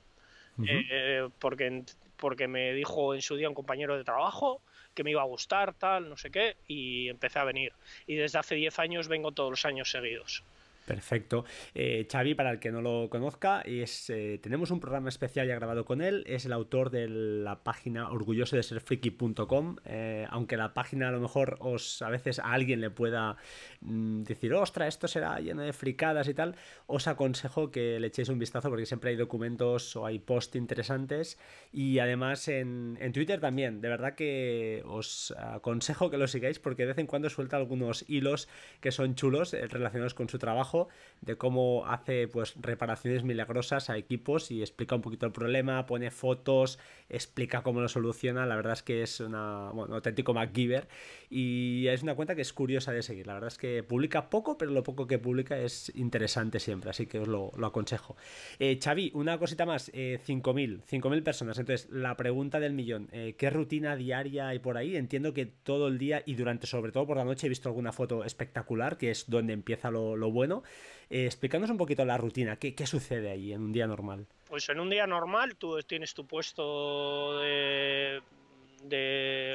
Eh, 0.67 1.29
porque, 1.39 1.85
porque 2.17 2.49
me 2.49 2.73
dijo 2.73 3.15
en 3.15 3.21
su 3.21 3.37
día 3.37 3.47
un 3.47 3.55
compañero 3.55 3.99
de 3.99 4.05
trabajo 4.05 4.63
que 4.95 5.05
me 5.05 5.11
iba 5.11 5.21
a 5.21 5.27
gustar, 5.27 5.75
tal, 5.75 6.09
no 6.09 6.17
sé 6.17 6.31
qué, 6.31 6.57
y 6.67 7.11
empecé 7.11 7.39
a 7.39 7.45
venir. 7.45 7.75
Y 8.07 8.15
desde 8.15 8.39
hace 8.39 8.55
10 8.55 8.79
años 8.79 9.09
vengo 9.09 9.33
todos 9.33 9.51
los 9.51 9.65
años 9.67 9.91
seguidos. 9.91 10.43
Perfecto. 10.87 11.45
Eh, 11.75 12.07
Xavi, 12.11 12.35
para 12.35 12.53
el 12.53 12.61
que 12.61 12.71
no 12.71 12.81
lo 12.81 13.11
conozca, 13.11 13.61
es, 13.63 14.09
eh, 14.09 14.39
tenemos 14.41 14.71
un 14.71 14.79
programa 14.79 15.09
especial 15.09 15.49
ya 15.49 15.57
grabado 15.57 15.85
con 15.85 16.01
él. 16.01 16.23
Es 16.29 16.47
el 16.47 16.53
autor 16.53 16.91
de 16.91 17.09
la 17.09 17.65
página 17.65 18.09
orgulloso 18.09 18.55
de 18.55 18.63
ser 18.63 18.81
friki.com. 18.81 19.77
Eh, 19.85 20.27
aunque 20.31 20.57
la 20.57 20.75
página 20.75 21.09
a 21.09 21.11
lo 21.11 21.21
mejor 21.21 21.57
os 21.59 22.03
a 22.03 22.09
veces 22.09 22.39
a 22.39 22.53
alguien 22.53 22.81
le 22.81 22.91
pueda 22.91 23.37
mm, 23.81 24.23
decir, 24.23 24.55
ostra, 24.55 24.87
esto 24.87 25.09
será 25.09 25.41
lleno 25.41 25.63
de 25.63 25.73
fricadas 25.73 26.29
y 26.29 26.35
tal, 26.35 26.55
os 26.87 27.09
aconsejo 27.09 27.73
que 27.73 27.99
le 27.99 28.07
echéis 28.07 28.29
un 28.29 28.39
vistazo 28.39 28.69
porque 28.69 28.87
siempre 28.87 29.11
hay 29.11 29.17
documentos 29.17 29.97
o 29.97 30.07
hay 30.07 30.21
posts 30.21 30.55
interesantes. 30.55 31.37
Y 31.73 31.99
además 31.99 32.47
en, 32.47 32.97
en 33.01 33.13
Twitter 33.13 33.41
también. 33.41 33.81
De 33.81 33.89
verdad 33.89 34.15
que 34.15 34.85
os 34.87 35.35
aconsejo 35.37 36.11
que 36.11 36.17
lo 36.17 36.29
sigáis 36.29 36.61
porque 36.61 36.83
de 36.83 36.89
vez 36.89 36.99
en 36.99 37.09
cuando 37.09 37.29
suelta 37.29 37.57
algunos 37.57 38.09
hilos 38.09 38.49
que 38.81 38.93
son 38.93 39.17
chulos 39.17 39.51
relacionados 39.51 40.15
con 40.15 40.29
su 40.29 40.39
trabajo 40.39 40.76
de 41.21 41.37
cómo 41.37 41.87
hace 41.87 42.29
pues 42.29 42.55
reparaciones 42.61 43.25
milagrosas 43.25 43.91
a 43.91 43.97
equipos 43.97 44.51
y 44.51 44.61
explica 44.61 44.95
un 44.95 45.03
poquito 45.03 45.27
el 45.27 45.33
problema, 45.33 45.87
pone 45.87 46.11
fotos, 46.11 46.79
explica 47.09 47.63
cómo 47.63 47.81
lo 47.81 47.89
soluciona. 47.89 48.47
La 48.47 48.57
verdad 48.57 48.75
es 48.75 48.83
que 48.83 49.03
es 49.03 49.21
una, 49.21 49.71
un 49.73 49.93
auténtico 49.93 50.35
MacGyver 50.35 50.89
y 51.31 51.87
es 51.89 52.03
una 52.03 52.15
cuenta 52.15 52.35
que 52.35 52.43
es 52.43 52.53
curiosa 52.53 52.93
de 52.93 53.03
seguir. 53.03 53.27
La 53.27 53.35
verdad 53.35 53.49
es 53.49 53.59
que 53.59 53.83
publica 53.83 54.31
poco, 54.31 54.59
pero 54.59 54.71
lo 54.71 54.83
poco 54.83 55.07
que 55.07 55.19
publica 55.19 55.59
es 55.59 55.93
interesante 55.95 56.61
siempre, 56.61 56.91
así 56.91 57.07
que 57.07 57.19
os 57.19 57.29
lo, 57.29 57.53
aconsejo. 57.67 58.17
Eh, 58.59 58.79
Xavi, 58.83 59.11
una 59.15 59.39
cosita 59.39 59.67
más, 59.67 59.91
eh, 59.95 60.21
5.000, 60.25 60.83
5.000 60.85 61.23
personas. 61.23 61.59
Entonces, 61.59 61.91
la 61.91 62.17
pregunta 62.17 62.61
del 62.61 62.73
millón, 62.73 63.09
eh, 63.13 63.35
¿qué 63.37 63.51
rutina 63.51 63.97
diaria 63.97 64.49
hay 64.49 64.59
por 64.59 64.77
ahí? 64.77 64.97
Entiendo 64.97 65.35
que 65.35 65.47
todo 65.47 65.89
el 65.89 65.99
día 65.99 66.23
y 66.25 66.35
durante, 66.35 66.67
sobre 66.67 66.93
todo 66.93 67.07
por 67.07 67.17
la 67.17 67.25
noche, 67.25 67.47
he 67.47 67.49
visto 67.49 67.69
alguna 67.69 67.93
foto 67.93 68.25
espectacular, 68.25 68.97
que 68.99 69.11
es 69.11 69.29
donde 69.29 69.53
empieza 69.53 69.91
lo, 69.91 70.17
lo 70.17 70.31
bueno. 70.31 70.63
Eh, 71.09 71.27
explicándonos 71.27 71.71
un 71.71 71.79
poquito 71.79 72.05
la 72.05 72.17
rutina, 72.17 72.57
¿qué, 72.57 72.87
sucede 72.87 73.31
ahí 73.31 73.53
en 73.53 73.63
un 73.63 73.73
día 73.73 73.87
normal? 73.87 74.27
Pues 74.49 74.69
en 74.69 74.81
un 74.81 74.91
día 74.91 75.07
normal 75.07 75.57
tú 75.57 75.81
tienes 75.83 76.15
tu 76.15 76.27
puesto 76.27 77.39
de, 77.39 78.21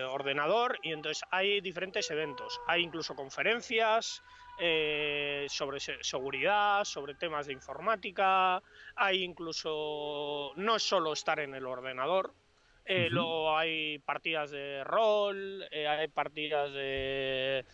ordenador 0.10 0.80
y 0.82 0.94
entonces 0.94 1.24
hay 1.30 1.60
diferentes 1.60 2.10
eventos, 2.10 2.62
hay 2.68 2.84
incluso 2.84 3.16
conferencias, 3.16 4.24
eh, 4.60 5.46
sobre 5.50 5.80
seguridad, 5.80 6.86
sobre 6.86 7.16
temas 7.16 7.48
de 7.48 7.54
informática, 7.54 8.62
hay 8.96 9.24
incluso, 9.24 10.52
no 10.56 10.76
es 10.76 10.84
solo 10.84 11.14
estar 11.14 11.40
en 11.40 11.54
el 11.54 11.66
ordenador, 11.66 12.34
eh, 12.86 13.10
luego 13.10 13.56
hay 13.56 14.00
partidas 14.00 14.52
de 14.52 14.84
rol, 14.84 15.64
hay 15.72 16.08
partidas 16.08 16.72
de, 16.74 17.66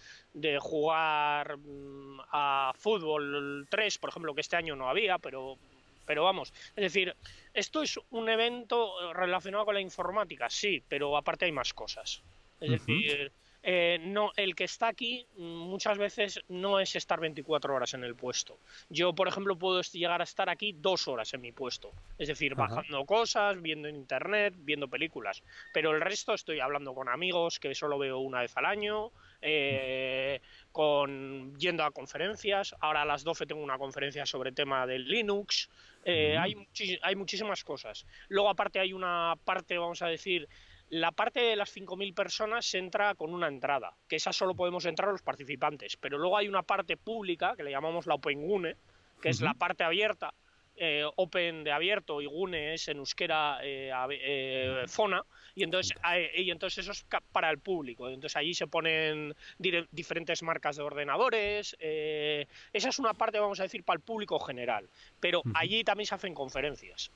de 0.42 0.60
jugar 0.60 1.58
mm, 1.58 2.20
a 2.32 2.74
fútbol 2.78 3.68
3, 3.70 3.98
por 3.98 4.10
ejemplo, 4.10 4.36
que 4.36 4.42
este 4.42 4.56
año 4.56 4.76
no 4.76 4.90
había, 4.90 5.18
pero, 5.18 5.58
pero 6.06 6.24
vamos, 6.24 6.54
es 6.76 6.84
decir, 6.84 7.16
esto 7.54 7.82
es 7.82 8.00
un 8.12 8.30
evento 8.30 9.14
relacionado 9.14 9.66
con 9.66 9.74
la 9.74 9.82
informática, 9.82 10.50
sí, 10.50 10.84
pero 10.88 11.18
aparte 11.18 11.46
hay 11.46 11.52
más 11.52 11.74
cosas. 11.74 12.22
Es 12.60 12.72
decir, 12.72 13.32
eh, 13.64 14.00
no, 14.02 14.32
el 14.36 14.56
que 14.56 14.64
está 14.64 14.88
aquí 14.88 15.26
muchas 15.36 15.98
veces 15.98 16.40
no 16.48 16.80
es 16.80 16.96
estar 16.96 17.20
24 17.20 17.74
horas 17.74 17.94
en 17.94 18.04
el 18.04 18.16
puesto. 18.16 18.60
Yo, 18.90 19.14
por 19.14 19.28
ejemplo, 19.28 19.58
puedo 19.58 19.82
llegar 19.82 20.22
a 20.22 20.24
estar 20.24 20.50
aquí 20.50 20.74
dos 20.74 21.08
horas 21.08 21.34
en 21.34 21.42
mi 21.42 21.52
puesto. 21.52 21.92
Es 22.18 22.28
decir, 22.28 22.56
bajando 22.56 23.06
cosas, 23.06 23.62
viendo 23.62 23.88
en 23.88 23.96
internet, 23.96 24.54
viendo 24.58 24.88
películas. 24.88 25.44
Pero 25.74 25.92
el 25.92 26.02
resto 26.02 26.34
estoy 26.34 26.60
hablando 26.60 26.94
con 26.94 27.10
amigos 27.10 27.60
que 27.60 27.74
solo 27.76 27.98
veo 27.98 28.20
una 28.20 28.42
vez 28.42 28.56
al 28.56 28.66
año, 28.66 29.12
eh, 29.42 30.40
con 30.72 31.56
yendo 31.58 31.84
a 31.84 31.92
conferencias. 31.92 32.76
Ahora 32.80 33.02
a 33.02 33.06
las 33.06 33.24
12 33.24 33.46
tengo 33.48 33.62
una 33.62 33.78
conferencia 33.78 34.26
sobre 34.26 34.52
tema 34.52 34.88
del 34.88 35.08
Linux. 35.08 35.70
Eh, 36.06 36.38
hay, 36.38 36.56
hay 37.02 37.16
muchísimas 37.16 37.64
cosas. 37.64 38.06
Luego 38.30 38.50
aparte 38.50 38.80
hay 38.80 38.94
una 38.94 39.36
parte, 39.44 39.78
vamos 39.78 40.02
a 40.02 40.08
decir, 40.08 40.48
la 40.90 41.12
parte 41.12 41.42
de 41.42 41.56
las 41.56 41.76
5.000 41.76 42.14
personas 42.14 42.66
se 42.66 42.78
entra 42.78 43.14
con 43.16 43.34
una 43.34 43.48
entrada, 43.48 43.94
que 44.08 44.16
esa 44.16 44.32
solo 44.32 44.56
podemos 44.56 44.86
entrar 44.86 45.10
los 45.10 45.22
participantes, 45.22 45.98
pero 45.98 46.18
luego 46.18 46.38
hay 46.38 46.48
una 46.48 46.64
parte 46.64 46.98
pública 46.98 47.56
que 47.56 47.64
le 47.64 47.72
llamamos 47.72 48.08
la 48.08 48.16
Open 48.16 48.48
Gune, 48.48 48.76
que 49.22 49.30
es 49.30 49.42
la 49.42 49.54
parte 49.54 49.84
abierta, 49.84 50.34
eh, 50.80 51.04
Open 51.16 51.64
de 51.64 51.72
abierto 51.72 52.22
y 52.22 52.28
Gune 52.28 52.76
es 52.76 52.88
en 52.88 52.98
euskera 52.98 53.58
eh, 53.64 53.92
eh, 54.12 54.84
Fona, 54.88 55.24
y 55.56 55.64
entonces, 55.64 55.98
y 56.36 56.52
entonces 56.52 56.86
eso 56.86 56.92
es 56.92 57.04
para 57.32 57.50
el 57.50 57.58
público. 57.58 58.08
Entonces 58.08 58.36
allí 58.36 58.54
se 58.54 58.68
ponen 58.68 59.36
diferentes 59.58 60.44
marcas 60.44 60.76
de 60.76 60.84
ordenadores. 60.84 61.76
esa 61.80 62.90
es 62.90 63.00
una 63.00 63.16
parte, 63.16 63.40
vamos 63.40 63.60
a 63.60 63.64
decir, 63.64 63.84
para 63.84 63.98
el 63.98 64.04
público 64.04 64.40
general. 64.40 64.88
Pero 65.20 65.42
allí 65.56 65.84
también 65.84 66.06
se 66.06 66.14
hacen 66.14 66.36
conferencias. 66.36 67.12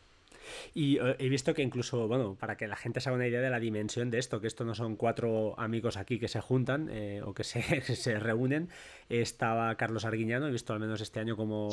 Y 0.74 0.98
eh, 0.98 1.16
he 1.20 1.30
visto 1.30 1.54
que 1.54 1.62
incluso, 1.62 2.08
bueno, 2.08 2.36
para 2.40 2.58
que 2.58 2.68
la 2.68 2.76
gente 2.76 3.00
se 3.02 3.10
haga 3.10 3.16
una 3.16 3.28
idea 3.28 3.42
de 3.42 3.50
la 3.50 3.60
dimensión 3.60 4.10
de 4.12 4.20
esto, 4.20 4.42
que 4.42 4.48
esto 4.48 4.66
no 4.66 4.76
son 4.76 4.96
cuatro 4.96 5.60
amigos 5.60 5.98
aquí 5.98 6.20
que 6.20 6.28
se 6.28 6.42
juntan 6.42 6.90
eh, 6.92 7.22
o 7.24 7.34
que 7.34 7.44
se, 7.44 7.62
se, 7.96 8.20
reúnen, 8.20 8.70
estaba 9.10 9.76
Carlos 9.76 10.06
Arguiñano, 10.06 10.48
he 10.48 10.52
visto 10.52 10.74
al 10.74 10.80
menos 10.80 11.02
este 11.02 11.20
año 11.20 11.36
como, 11.36 11.70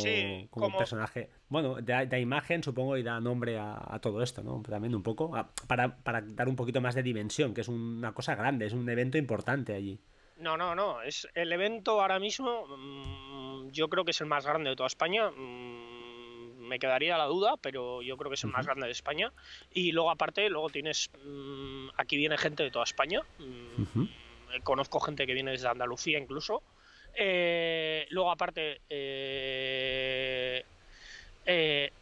como, 0.51 0.77
personaje, 0.77 1.31
bueno, 1.49 1.77
da, 1.81 2.19
imagen, 2.19 2.63
supongo, 2.63 2.97
y 2.97 3.03
da 3.03 3.21
nombre 3.21 3.59
a, 3.59 3.99
todo 4.03 4.23
esto, 4.23 4.43
¿no? 4.43 4.63
También 4.63 4.95
un 4.95 5.03
poco, 5.03 5.31
para, 5.67 5.97
para 5.99 6.21
dar 6.21 6.49
un 6.49 6.57
poquito 6.57 6.81
más 6.81 6.95
de 6.95 7.03
dimensión, 7.03 7.55
que 7.55 7.63
es 7.63 7.69
una 7.69 8.13
cosa 8.13 8.35
grande, 8.35 8.67
es 8.67 8.73
un 8.73 8.89
evento 8.89 9.19
importante 9.19 9.75
allí. 9.75 10.01
No, 10.39 10.57
no, 10.57 10.75
no. 10.75 11.03
Es 11.03 11.29
el 11.35 11.53
evento 11.53 12.01
ahora 12.01 12.19
mismo. 12.19 12.67
Mm, 12.69 13.71
yo 13.71 13.89
creo 13.89 14.05
que 14.05 14.13
es 14.13 14.21
el 14.21 14.29
más 14.29 14.47
grande 14.47 14.71
de 14.71 14.77
toda 14.77 14.87
España. 14.87 15.31
Mm, 15.31 15.88
me 16.69 16.79
quedaría 16.79 17.19
la 17.19 17.25
duda, 17.25 17.57
pero 17.57 18.03
yo 18.03 18.17
creo 18.17 18.31
que 18.31 18.35
es 18.35 18.45
el 18.45 18.51
más 18.51 18.67
grande 18.67 18.87
de 18.87 18.93
España. 18.93 19.33
Y 19.73 19.93
luego 19.93 20.11
aparte, 20.11 20.49
luego 20.49 20.71
tienes, 20.71 21.11
mm, 21.25 21.89
aquí 21.97 22.17
viene 22.17 22.39
gente 22.39 22.63
de 22.63 22.71
toda 22.71 22.85
España. 22.85 23.23
Mm, 23.39 24.63
conozco 24.63 25.01
gente 25.01 25.27
que 25.27 25.35
viene 25.35 25.51
desde 25.51 25.69
Andalucía 25.69 26.19
incluso. 26.19 26.63
Eh, 27.15 28.07
luego 28.11 28.31
aparte, 28.31 28.81
eh, 28.89 30.65
eh, 31.47 31.93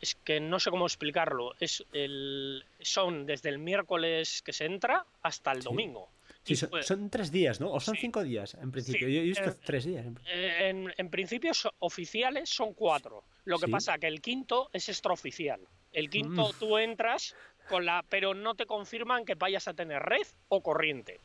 es 0.00 0.14
que 0.14 0.38
no 0.40 0.60
sé 0.60 0.70
cómo 0.70 0.86
explicarlo. 0.86 1.54
Es 1.58 1.84
el, 1.92 2.64
son 2.80 3.26
desde 3.26 3.48
el 3.48 3.58
miércoles 3.58 4.42
que 4.42 4.52
se 4.52 4.66
entra 4.66 5.04
hasta 5.22 5.52
el 5.52 5.62
domingo. 5.62 6.08
Sí, 6.56 6.82
son, 6.82 7.10
tres 7.10 7.30
días, 7.30 7.60
¿no? 7.60 7.70
¿O 7.70 7.80
son 7.80 7.96
cinco 7.96 8.22
días 8.22 8.54
en 8.54 8.70
principio? 8.70 9.08
Yo 9.08 9.20
he 9.20 9.24
visto 9.24 9.54
tres 9.64 9.84
días. 9.84 10.06
En, 10.26 10.92
en, 10.96 11.10
principio 11.10 11.52
oficiales 11.80 12.48
son 12.48 12.74
cuatro. 12.74 13.24
Lo 13.44 13.58
que 13.58 13.68
pasa 13.68 13.98
que 13.98 14.06
el 14.06 14.20
quinto 14.20 14.70
es 14.72 14.88
extraoficial. 14.88 15.60
El 15.92 16.10
quinto 16.10 16.48
mm. 16.48 16.58
tú 16.58 16.78
entras 16.78 17.34
con 17.68 17.84
la, 17.84 18.04
pero 18.08 18.34
no 18.34 18.54
te 18.54 18.66
confirman 18.66 19.24
que 19.24 19.34
vayas 19.34 19.68
a 19.68 19.74
tener 19.74 20.02
red 20.02 20.26
o 20.48 20.62
corriente. 20.62 21.20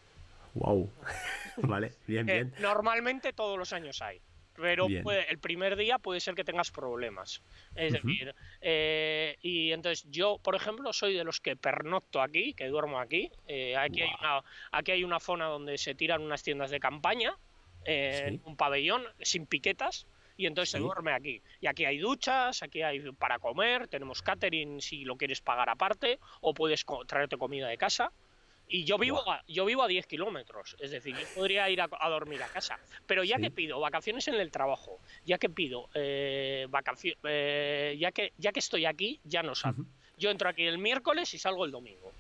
Wow. 0.56 0.90
vale, 1.58 1.94
bien, 2.06 2.30
eh, 2.30 2.44
bien. 2.44 2.54
normalmente 2.60 3.34
todos 3.34 3.58
los 3.58 3.74
años 3.74 4.02
hay 4.02 4.22
pero 4.56 4.88
el 4.88 5.40
primer 5.40 5.76
día 5.76 5.98
puede 5.98 6.20
ser 6.20 6.36
que 6.36 6.44
tengas 6.44 6.72
problemas. 6.72 7.42
Es 7.76 7.94
decir, 7.94 8.36
eh, 8.62 9.38
y 9.42 9.72
entonces 9.72 10.06
yo, 10.10 10.38
por 10.38 10.56
ejemplo, 10.56 10.94
soy 10.94 11.14
de 11.16 11.24
los 11.24 11.40
que 11.40 11.56
pernocto 11.56 12.22
aquí, 12.22 12.54
que 12.54 12.68
duermo 12.68 13.00
aquí. 13.00 13.32
Eh, 13.48 13.76
aquí, 13.76 14.02
hay 14.02 14.12
una, 14.20 14.44
aquí 14.72 14.92
hay 14.92 15.04
una 15.04 15.20
zona 15.20 15.46
donde 15.46 15.78
se 15.78 15.96
tiran 15.96 16.22
unas 16.22 16.44
tiendas 16.44 16.72
de 16.72 16.80
campaña, 16.80 17.36
en 17.86 18.42
un 18.46 18.56
pabellón, 18.56 19.04
sin 19.22 19.46
piquetas. 19.46 20.08
Y 20.36 20.48
entonces 20.48 20.72
se 20.72 20.80
duerme 20.80 21.14
aquí. 21.14 21.42
Y 21.62 21.68
aquí 21.68 21.86
hay 21.86 22.00
duchas, 22.00 22.64
aquí 22.64 22.82
hay 22.82 23.00
para 23.12 23.38
comer, 23.38 23.88
tenemos 23.88 24.24
catering 24.24 24.82
si 24.82 25.06
lo 25.06 25.16
quieres 25.16 25.42
pagar 25.42 25.70
aparte, 25.70 26.20
o 26.42 26.56
puedes 26.56 26.86
traerte 27.08 27.38
comida 27.38 27.68
de 27.68 27.78
casa. 27.78 28.12
Y 28.68 28.86
yo 28.86 28.98
vivo, 28.98 29.30
a, 29.30 29.44
yo 29.48 29.66
vivo 29.66 29.84
a 29.84 29.88
10 29.88 30.08
kilómetros, 30.08 30.76
es 30.80 30.92
decir, 30.92 31.16
yo 31.16 31.26
podría 31.36 31.70
ir 31.70 31.82
a, 31.82 31.88
dormir 32.10 32.42
a 32.42 32.48
casa. 32.48 32.80
Pero 33.06 33.24
ya 33.24 33.38
que 33.38 33.52
pido 33.52 33.80
vacaciones 33.80 34.28
en 34.28 34.36
el 34.36 34.52
trabajo, 34.52 35.00
ya 35.26 35.38
que 35.38 35.50
pido 35.50 35.90
eh, 35.94 36.66
vacaciones, 36.70 37.20
eh, 37.24 37.96
ya, 38.00 38.12
que, 38.12 38.34
ya 38.38 38.52
que 38.52 38.60
estoy 38.60 38.86
aquí, 38.86 39.20
ya 39.24 39.44
no 39.44 39.54
salgo. 39.54 39.86
Yo 40.18 40.32
entro 40.32 40.50
aquí 40.50 40.64
el 40.64 40.78
miércoles 40.78 41.34
y 41.34 41.38
salgo 41.38 41.66
el 41.66 41.72
domingo. 41.72 42.12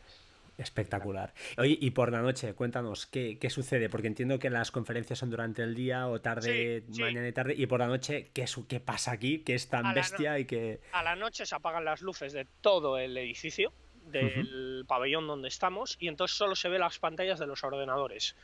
Espectacular. 0.57 1.33
Oye, 1.57 1.77
y 1.81 1.91
por 1.91 2.11
la 2.11 2.21
noche, 2.21 2.53
cuéntanos, 2.53 3.07
¿qué, 3.07 3.39
¿qué, 3.39 3.49
sucede? 3.49 3.89
Porque 3.89 4.07
entiendo 4.07 4.37
que 4.37 4.51
las 4.51 4.69
conferencias 4.69 5.17
son 5.17 5.31
durante 5.31 5.63
el 5.63 5.73
día 5.73 6.07
o 6.07 6.21
tarde, 6.21 6.83
mañana 6.99 7.27
y 7.27 7.31
tarde, 7.31 7.55
y 7.57 7.65
por 7.65 7.79
la 7.79 7.87
noche, 7.87 8.29
¿qué, 8.33 8.45
¿qué 8.67 8.79
pasa 8.79 9.13
aquí? 9.13 9.39
¿Qué 9.39 9.55
es 9.55 9.69
tan 9.69 9.93
bestia 9.95 10.37
y 10.37 10.45
que...? 10.45 10.79
A 10.91 11.01
la 11.01 11.15
noche 11.15 11.45
se 11.47 11.55
apagan 11.55 11.83
las 11.85 12.01
luces 12.01 12.33
de 12.33 12.45
todo 12.61 12.99
el 12.99 13.17
edificio, 13.17 13.73
del 14.05 14.85
pabellón 14.87 15.27
donde 15.27 15.47
estamos 15.47 15.97
y 15.99 16.07
entonces 16.07 16.37
solo 16.37 16.55
se 16.55 16.69
ve 16.69 16.79
las 16.79 16.99
pantallas 16.99 17.39
de 17.39 17.47
los 17.47 17.63
ordenadores. 17.63 18.35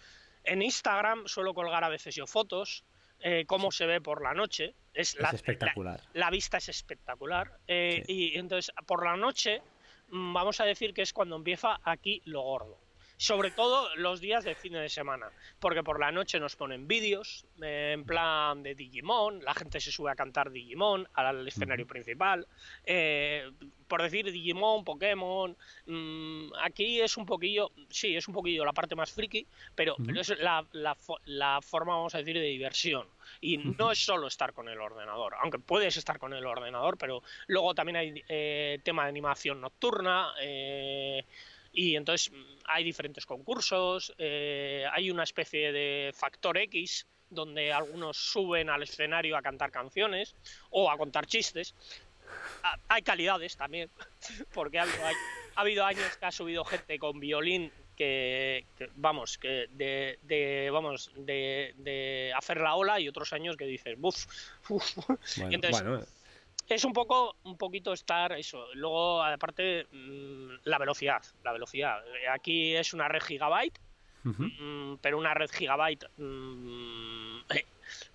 En 0.43 0.61
Instagram 0.61 1.27
suelo 1.27 1.53
colgar 1.53 1.83
a 1.83 1.89
veces 1.89 2.15
yo 2.15 2.25
fotos, 2.25 2.83
eh, 3.21 3.45
cómo 3.45 3.71
se 3.71 3.85
ve 3.85 4.01
por 4.01 4.21
la 4.21 4.33
noche. 4.33 4.75
Es, 4.93 5.19
la, 5.19 5.29
espectacular. 5.29 6.01
La, 6.13 6.29
vista 6.29 6.57
es 6.57 6.69
espectacular. 6.69 7.59
Eh, 7.67 8.03
y 8.07 8.37
entonces, 8.37 8.73
por 8.87 9.05
la 9.05 9.15
noche, 9.17 9.61
mm, 10.09 10.33
vamos 10.33 10.59
a 10.59 10.65
decir 10.65 10.93
que 10.93 11.01
es 11.01 11.13
cuando 11.13 11.35
empieza 11.35 11.79
aquí 11.83 12.21
lo 12.25 12.41
gordo 12.41 12.88
sobre 13.19 13.51
todo 13.51 13.93
los 13.97 14.21
días 14.21 14.45
de 14.45 14.55
fin 14.55 14.71
de 14.71 14.87
semana, 14.87 15.29
porque 15.59 15.83
por 15.83 15.99
la 15.99 16.09
noche 16.09 16.39
nos 16.39 16.55
ponen 16.55 16.87
vídeos 16.87 17.45
eh, 17.61 17.91
en 17.93 18.05
plan 18.05 18.63
de 18.63 18.75
Digimon, 18.75 19.43
la 19.43 19.53
gente 19.53 19.81
se 19.81 19.91
sube 19.91 20.09
a 20.09 20.15
cantar 20.15 20.51
Digimon 20.51 21.05
al 21.13 21.45
escenario 21.45 21.85
principal, 21.85 22.47
eh, 22.85 23.51
por 23.89 24.01
decir 24.01 24.31
Digimon, 24.31 24.85
Pokémon, 24.85 25.57
mm, 25.85 26.53
aquí 26.61 27.01
es 27.01 27.17
un 27.17 27.25
poquillo, 27.25 27.71
sí, 27.89 28.15
es 28.15 28.25
un 28.29 28.33
poquillo 28.33 28.63
la 28.63 28.71
parte 28.71 28.95
más 28.95 29.11
friki, 29.11 29.45
pero, 29.75 29.97
es 30.17 30.29
la, 30.39 30.65
la, 30.71 31.61
forma, 31.61 31.95
vamos 31.95 32.15
a 32.15 32.19
decir, 32.19 32.35
de 32.35 32.45
diversión. 32.45 33.05
Y 33.41 33.57
no 33.57 33.91
es 33.91 33.99
solo 33.99 34.27
estar 34.27 34.53
con 34.53 34.69
el 34.69 34.79
ordenador, 34.79 35.35
aunque 35.41 35.59
puedes 35.59 35.97
estar 35.97 36.19
con 36.19 36.33
el 36.33 36.45
ordenador, 36.45 36.97
pero 36.97 37.21
luego 37.47 37.75
también 37.75 37.97
hay 37.97 38.23
eh, 38.29 38.79
tema 38.81 39.03
de 39.03 39.09
animación 39.09 39.59
nocturna, 39.59 40.33
eh, 40.39 41.25
y 41.71 41.95
entonces 41.95 42.31
mm, 42.31 42.59
hay 42.65 42.83
diferentes 42.83 43.25
concursos, 43.25 44.13
eh, 44.17 44.85
hay 44.91 45.11
una 45.11 45.23
especie 45.23 45.71
de 45.71 46.11
factor 46.13 46.57
X 46.57 47.07
donde 47.29 47.71
algunos 47.71 48.17
suben 48.17 48.69
al 48.69 48.83
escenario 48.83 49.37
a 49.37 49.41
cantar 49.41 49.71
canciones 49.71 50.35
o 50.71 50.89
a 50.89 50.97
contar 50.97 51.27
chistes. 51.27 51.75
Ah, 52.63 52.77
hay 52.87 53.01
calidades 53.01 53.55
también, 53.55 53.89
porque 54.53 54.79
ha 54.79 54.87
habido, 55.55 55.85
años 55.85 56.17
que 56.17 56.25
ha 56.25 56.31
subido 56.31 56.63
gente 56.65 56.97
con 56.99 57.19
violín 57.19 57.71
que, 57.95 58.65
vamos, 58.95 59.37
que 59.37 59.67
de, 59.71 60.69
vamos, 60.71 61.11
de, 61.17 62.31
hacer 62.35 62.61
la 62.61 62.75
ola 62.75 62.99
y 62.99 63.09
otros 63.09 63.33
años 63.33 63.57
que 63.57 63.65
dices, 63.65 63.99
buf, 63.99 64.25
bueno, 65.69 66.05
es 66.75 66.85
un 66.85 66.93
poco 66.93 67.35
un 67.43 67.57
poquito 67.57 67.93
estar 67.93 68.31
eso. 68.33 68.65
Luego 68.73 69.23
aparte 69.23 69.87
mm, 69.91 70.49
la 70.63 70.77
velocidad 70.77 71.21
la 71.43 71.53
velocidad. 71.53 72.03
Aquí 72.31 72.75
es 72.75 72.93
una 72.93 73.07
red 73.07 73.21
gigabyte 73.21 73.79
mm, 74.23 74.95
pero 75.01 75.17
una 75.17 75.33
red 75.33 75.49
gigabyte 75.49 76.05
mm, 76.17 77.39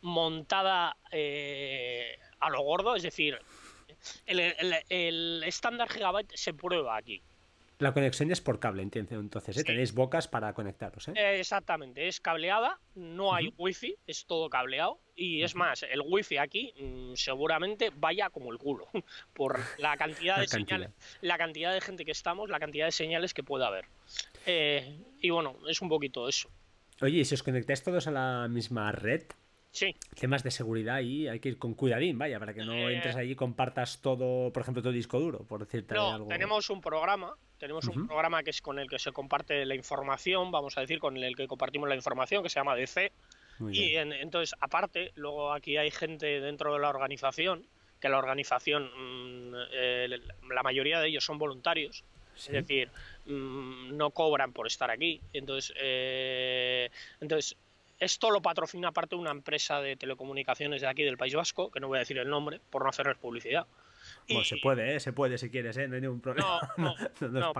montada 0.03 0.97
eh, 1.11 2.19
a 2.41 2.51
lo 2.51 2.61
gordo 2.63 2.95
es 2.95 3.03
decir 3.03 3.39
el 4.27 5.43
estándar 5.45 5.89
gigabyte 5.89 6.37
se 6.37 6.53
prueba 6.53 6.97
aquí 6.97 7.23
la 7.79 7.93
conexión 7.93 8.31
es 8.31 8.41
por 8.41 8.61
cable, 8.61 8.83
entiendo. 8.83 9.19
Entonces, 9.19 9.59
¿eh? 9.59 9.65
tenéis 9.65 9.95
bocas 9.95 10.29
para 10.29 10.53
conectaros. 10.53 11.09
¿eh? 11.09 11.41
exactamente, 11.41 12.09
es 12.09 12.21
cableada, 12.21 12.79
no 12.95 13.35
hay 13.35 13.53
wifi, 13.59 13.97
es 14.07 14.27
todo 14.27 14.49
cableado. 14.49 15.01
Y 15.17 15.43
es 15.43 15.55
más, 15.55 15.85
el 15.85 16.01
wifi 16.01 16.39
aquí 16.39 16.75
mm, 16.81 17.15
seguramente 17.15 17.93
vaya 17.95 18.31
como 18.31 18.53
el 18.53 18.59
culo, 18.59 18.89
por 19.33 19.61
la 19.79 19.97
cantidad 19.97 20.39
de 20.39 20.49
señales, 20.49 20.91
la 21.21 21.39
cantidad 21.39 21.73
de 21.73 21.81
gente 21.81 22.05
que 22.05 22.11
estamos, 22.11 22.51
la 22.51 22.59
cantidad 22.59 22.87
de 22.87 22.93
señales 22.93 23.35
que 23.35 23.43
pueda 23.43 23.69
haber. 23.69 23.87
Eh, 24.47 24.99
y 25.21 25.31
bueno, 25.31 25.57
es 25.69 25.81
un 25.83 25.89
poquito 25.89 26.29
eso. 26.29 26.51
Oye, 27.01 27.19
¿y 27.19 27.25
si 27.25 27.35
os 27.35 27.43
conectáis 27.43 27.83
todos 27.83 28.07
a 28.07 28.11
la 28.11 28.49
misma 28.49 28.93
red? 28.93 29.23
Sí. 29.75 29.97
Temas 30.21 30.45
de 30.45 30.53
seguridad 30.53 31.01
y 31.01 31.27
hay 31.27 31.41
que 31.41 31.49
ir 31.49 31.59
con 31.59 31.75
cuidadín, 31.75 32.17
vaya, 32.17 32.39
para 32.39 32.55
que 32.55 32.65
no 32.65 32.75
eh, 32.75 32.95
entres 32.95 33.17
allí 33.17 33.33
y 33.33 33.35
compartas 33.35 34.01
todo, 34.01 34.53
por 34.53 34.63
ejemplo, 34.63 34.85
tu 34.85 34.93
disco 34.93 35.19
duro, 35.19 35.41
por 35.41 35.61
decirte 35.61 35.95
no, 35.95 36.13
algo. 36.13 36.29
Tenemos 36.29 36.71
un 36.71 36.81
programa 36.81 37.35
tenemos 37.65 37.87
un 37.89 38.07
programa 38.07 38.43
que 38.43 38.51
es 38.51 38.61
con 38.61 38.79
el 38.79 38.91
que 38.91 38.99
se 38.99 39.11
comparte 39.11 39.65
la 39.65 39.75
información, 39.75 40.51
vamos 40.51 40.77
a 40.77 40.83
decir, 40.83 40.99
con 40.99 41.17
el 41.17 41.35
que 41.35 41.49
compartimos 41.49 41.89
la 41.89 41.95
información, 41.95 42.43
que 42.43 42.51
se 42.51 42.61
llama 42.61 42.75
DC. 42.75 43.11
y 43.71 43.95
entonces, 43.97 44.55
aparte, 44.61 45.13
luego 45.15 45.51
aquí 45.51 45.79
hay 45.79 45.91
gente 45.91 46.43
dentro 46.43 46.75
de 46.75 46.81
la 46.81 46.91
organización, 46.91 47.65
que 48.01 48.11
la 48.11 48.19
organización, 48.19 48.85
mm, 48.85 49.55
eh, 49.73 50.21
la 50.51 50.63
mayoría 50.63 51.01
de 51.01 51.09
ellos 51.09 51.25
son 51.25 51.39
voluntarios, 51.39 52.05
es 52.37 52.49
decir, 52.49 52.91
mm, 53.25 53.97
no 53.97 54.11
cobran 54.11 54.53
por 54.53 54.67
estar 54.67 54.91
aquí. 54.91 55.23
Entonces, 55.33 55.73
eh, 55.81 56.91
entonces 57.23 57.57
esto 57.99 58.31
lo 58.31 58.43
patrocina 58.43 58.89
aparte 58.89 59.17
una 59.17 59.31
empresa 59.31 59.81
de 59.81 59.97
telecomunicaciones 59.97 60.83
de 60.83 60.89
aquí 60.89 61.03
del 61.03 61.17
País 61.17 61.35
Vasco, 61.35 61.71
que 61.71 61.81
no 61.81 61.89
voy 61.89 61.97
a 61.97 62.01
decir 62.01 62.19
el 62.19 62.29
nombre 62.29 62.61
por 62.69 62.83
no 62.83 62.91
hacerles 62.91 63.17
publicidad. 63.17 63.67
Bueno, 64.29 64.45
se 64.45 64.57
puede, 64.57 64.97
¿eh? 64.97 65.01
se 65.01 65.13
puede 65.13 65.39
si 65.39 65.51
quieres, 65.51 65.77
¿eh? 65.77 65.89
no 65.89 65.97
hay 65.97 66.01
ningún 66.01 66.21
problema. 66.21 66.61
No, 66.77 66.95
no, 67.21 67.53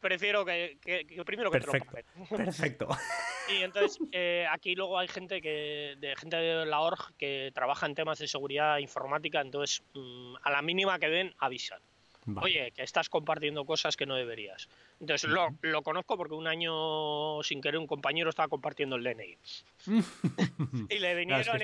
prefiero, 0.00 0.44
que, 0.44 0.78
primero 1.24 1.50
que 1.50 1.60
Perfecto. 1.60 1.96
Perfecto. 2.36 2.88
Y 3.48 3.62
entonces 3.62 3.98
eh, 4.12 4.46
aquí 4.50 4.74
luego 4.74 4.98
hay 4.98 5.08
gente 5.08 5.40
que 5.42 5.96
de 5.98 6.14
gente 6.16 6.36
de 6.36 6.66
la 6.66 6.80
org 6.80 7.14
que 7.16 7.50
trabaja 7.54 7.86
en 7.86 7.94
temas 7.94 8.18
de 8.18 8.28
seguridad 8.28 8.78
informática, 8.78 9.40
entonces 9.40 9.82
mm, 9.94 10.36
a 10.42 10.50
la 10.50 10.62
mínima 10.62 10.98
que 10.98 11.08
ven 11.08 11.34
avisan. 11.38 11.80
Oye, 12.36 12.72
que 12.72 12.82
estás 12.82 13.08
compartiendo 13.08 13.64
cosas 13.64 13.96
que 13.96 14.06
no 14.06 14.14
deberías. 14.14 14.68
Entonces 15.00 15.30
lo, 15.30 15.48
lo, 15.62 15.82
conozco 15.82 16.16
porque 16.16 16.34
un 16.34 16.46
año 16.46 17.42
sin 17.42 17.60
querer 17.60 17.78
un 17.78 17.86
compañero 17.86 18.30
estaba 18.30 18.48
compartiendo 18.48 18.96
el 18.96 19.04
DNI. 19.04 19.36
y 20.90 20.98
le 20.98 21.14
vinieron 21.14 21.56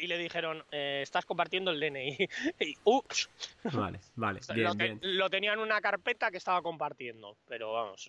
y, 0.00 0.06
le, 0.06 0.18
dijeron, 0.18 0.64
eh, 0.72 1.00
estás 1.02 1.26
compartiendo 1.26 1.70
el 1.70 1.80
DNI. 1.80 2.16
y 2.60 2.74
ups. 2.84 3.28
Vale, 3.72 4.00
vale. 4.14 4.40
Bien, 4.54 4.66
lo, 4.66 4.74
bien. 4.74 4.98
lo, 5.02 5.30
tenía 5.30 5.52
en 5.52 5.58
una 5.58 5.80
carpeta 5.80 6.30
que 6.30 6.38
estaba 6.38 6.62
compartiendo, 6.62 7.36
pero 7.46 7.72
vamos. 7.72 8.08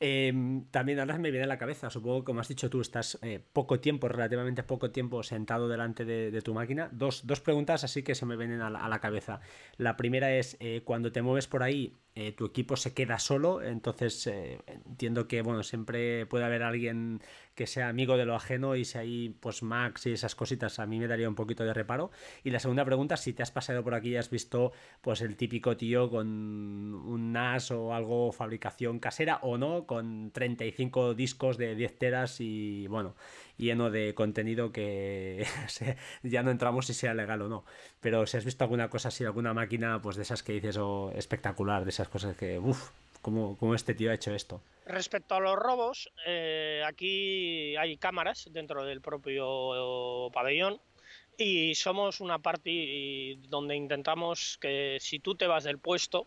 Eh. 0.00 0.28
Em, 0.28 0.64
también 0.70 0.98
ahora 0.98 1.18
me 1.18 1.30
viene 1.30 1.44
a 1.44 1.48
la 1.48 1.58
cabeza, 1.58 1.90
supongo 1.90 2.20
que 2.20 2.24
como 2.24 2.40
has 2.40 2.48
dicho 2.48 2.68
tú, 2.68 2.80
estás 2.80 3.18
eh, 3.22 3.40
poco 3.52 3.80
tiempo, 3.80 4.08
relativamente 4.08 4.62
poco 4.62 4.90
tiempo 4.90 5.22
sentado 5.22 5.68
delante 5.68 6.04
de, 6.04 6.42
tu 6.42 6.52
máquina. 6.52 6.88
Dos, 6.90 7.26
dos, 7.26 7.40
preguntas 7.40 7.84
así 7.84 8.02
que 8.02 8.14
se 8.14 8.26
me 8.26 8.36
vienen 8.36 8.60
a 8.60 8.70
la, 8.70 8.80
a 8.80 8.88
la 8.88 8.98
cabeza. 8.98 9.40
La 9.76 9.96
primera 9.96 10.34
es, 10.34 10.58
cuando 10.84 11.12
te 11.14 11.22
mueves 11.22 11.46
por 11.46 11.62
ahí, 11.62 11.96
eh, 12.16 12.30
tu 12.30 12.46
equipo 12.46 12.76
se 12.76 12.94
queda 12.94 13.18
solo, 13.18 13.60
entonces 13.60 14.26
eh, 14.28 14.60
entiendo 14.66 15.26
que 15.26 15.42
bueno, 15.42 15.64
siempre 15.64 16.26
puede 16.26 16.44
haber 16.44 16.62
alguien 16.62 17.20
que 17.56 17.66
sea 17.66 17.88
amigo 17.88 18.16
de 18.16 18.24
lo 18.24 18.34
ajeno 18.36 18.76
y 18.76 18.84
si 18.84 18.98
hay 18.98 19.28
pues 19.40 19.62
Max 19.62 20.06
y 20.06 20.12
esas 20.12 20.34
cositas 20.34 20.78
a 20.78 20.86
mí 20.86 21.00
me 21.00 21.08
daría 21.08 21.28
un 21.28 21.34
poquito 21.34 21.64
de 21.64 21.74
reparo. 21.74 22.12
Y 22.44 22.50
la 22.50 22.60
segunda 22.60 22.84
pregunta, 22.84 23.16
si 23.16 23.32
te 23.32 23.42
has 23.42 23.50
pasado 23.50 23.82
por 23.82 23.94
aquí 23.94 24.10
y 24.10 24.16
has 24.16 24.30
visto 24.30 24.72
pues 25.00 25.22
el 25.22 25.36
típico 25.36 25.76
tío 25.76 26.08
con 26.08 26.28
un 26.28 27.32
NAS 27.32 27.72
o 27.72 27.94
algo 27.94 28.32
fabricación 28.32 29.00
casera 29.00 29.38
o 29.42 29.58
no, 29.58 29.86
con 29.86 30.30
35 30.30 31.14
discos 31.14 31.58
de 31.58 31.74
10 31.74 31.98
teras 31.98 32.40
y 32.40 32.86
bueno, 32.86 33.14
lleno 33.56 33.90
de 33.90 34.14
contenido 34.14 34.72
que 34.72 35.46
ya 36.22 36.42
no 36.42 36.50
entramos 36.50 36.86
si 36.86 36.94
sea 36.94 37.14
legal 37.14 37.42
o 37.42 37.48
no. 37.48 37.64
Pero 38.00 38.26
si 38.26 38.36
has 38.36 38.44
visto 38.44 38.64
alguna 38.64 38.88
cosa 38.88 39.08
así, 39.08 39.24
alguna 39.24 39.54
máquina, 39.54 40.00
pues 40.02 40.16
de 40.16 40.22
esas 40.22 40.42
que 40.42 40.54
dices, 40.54 40.76
o 40.76 41.04
oh, 41.04 41.10
espectacular, 41.12 41.84
de 41.84 41.90
esas 41.90 42.03
cosas 42.08 42.36
que, 42.36 42.58
uff, 42.58 42.90
¿cómo, 43.22 43.56
¿cómo, 43.58 43.74
este 43.74 43.94
tío 43.94 44.10
ha 44.10 44.14
hecho 44.14 44.34
esto? 44.34 44.60
Respecto 44.86 45.34
a 45.34 45.40
los 45.40 45.56
robos, 45.56 46.12
eh, 46.26 46.82
aquí 46.86 47.74
hay 47.76 47.96
cámaras 47.96 48.48
dentro 48.52 48.84
del 48.84 49.00
propio 49.00 50.30
pabellón 50.32 50.80
y 51.38 51.74
somos 51.74 52.20
una 52.20 52.38
parte 52.38 53.38
donde 53.48 53.76
intentamos 53.76 54.58
que 54.60 54.98
si 55.00 55.18
tú 55.20 55.34
te 55.34 55.46
vas 55.46 55.64
del 55.64 55.78
puesto, 55.78 56.26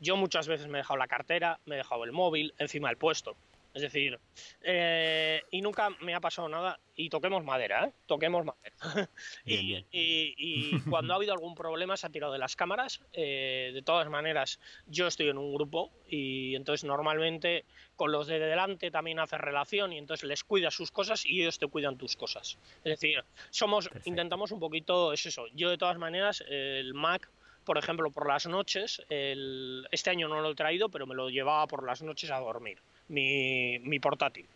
yo 0.00 0.16
muchas 0.16 0.46
veces 0.46 0.68
me 0.68 0.78
he 0.78 0.82
dejado 0.82 0.98
la 0.98 1.08
cartera, 1.08 1.58
me 1.66 1.74
he 1.74 1.78
dejado 1.78 2.04
el 2.04 2.12
móvil 2.12 2.54
encima 2.58 2.88
del 2.88 2.96
puesto. 2.96 3.36
Es 3.76 3.82
decir, 3.82 4.18
eh, 4.62 5.42
y 5.50 5.60
nunca 5.60 5.90
me 6.00 6.14
ha 6.14 6.20
pasado 6.20 6.48
nada, 6.48 6.80
y 6.94 7.10
toquemos 7.10 7.44
madera, 7.44 7.84
¿eh? 7.84 7.92
toquemos 8.06 8.42
madera. 8.42 8.74
y, 9.44 10.80
cuando 10.88 11.12
ha 11.12 11.16
habido 11.16 11.34
algún 11.34 11.54
problema 11.54 11.94
se 11.98 12.06
ha 12.06 12.10
tirado 12.10 12.32
de 12.32 12.38
las 12.38 12.56
cámaras. 12.56 13.02
Eh, 13.12 13.72
de 13.74 13.82
todas 13.82 14.08
maneras, 14.08 14.60
yo 14.86 15.06
estoy 15.06 15.28
en 15.28 15.36
un 15.36 15.52
grupo 15.52 15.92
y 16.08 16.54
entonces 16.54 16.84
normalmente 16.84 17.66
con 17.96 18.12
los 18.12 18.28
de 18.28 18.38
delante 18.38 18.90
también 18.90 19.18
haces 19.18 19.42
relación 19.42 19.92
y 19.92 19.98
entonces 19.98 20.26
les 20.26 20.42
cuidas 20.42 20.72
sus 20.72 20.90
cosas 20.90 21.26
y 21.26 21.42
ellos 21.42 21.58
te 21.58 21.66
cuidan 21.66 21.98
tus 21.98 22.16
cosas. 22.16 22.56
Es 22.78 22.98
decir, 22.98 23.22
somos, 23.50 23.90
intentamos 24.06 24.52
un 24.52 24.60
poquito, 24.60 25.12
es 25.12 25.26
eso. 25.26 25.48
Yo 25.52 25.68
de 25.68 25.76
todas 25.76 25.98
maneras, 25.98 26.42
el 26.48 26.94
Mac 26.94 27.28
por 27.66 27.78
ejemplo, 27.78 28.12
por 28.12 28.28
las 28.28 28.46
noches, 28.46 29.02
este 29.10 30.10
año 30.10 30.28
no 30.28 30.40
lo 30.40 30.52
he 30.52 30.54
traído, 30.54 30.88
pero 30.88 31.04
me 31.04 31.16
lo 31.16 31.28
llevaba 31.30 31.66
por 31.66 31.84
las 31.84 32.00
noches 32.00 32.30
a 32.30 32.38
dormir 32.38 32.78
mi, 33.08 33.78
mi 33.80 33.98
portátil, 33.98 34.46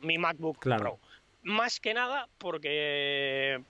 mi 0.00 0.18
MacBook 0.18 0.58
Pro. 0.58 0.98
Más 1.42 1.78
que 1.78 1.92
nada 1.92 2.28
porque 2.38 3.60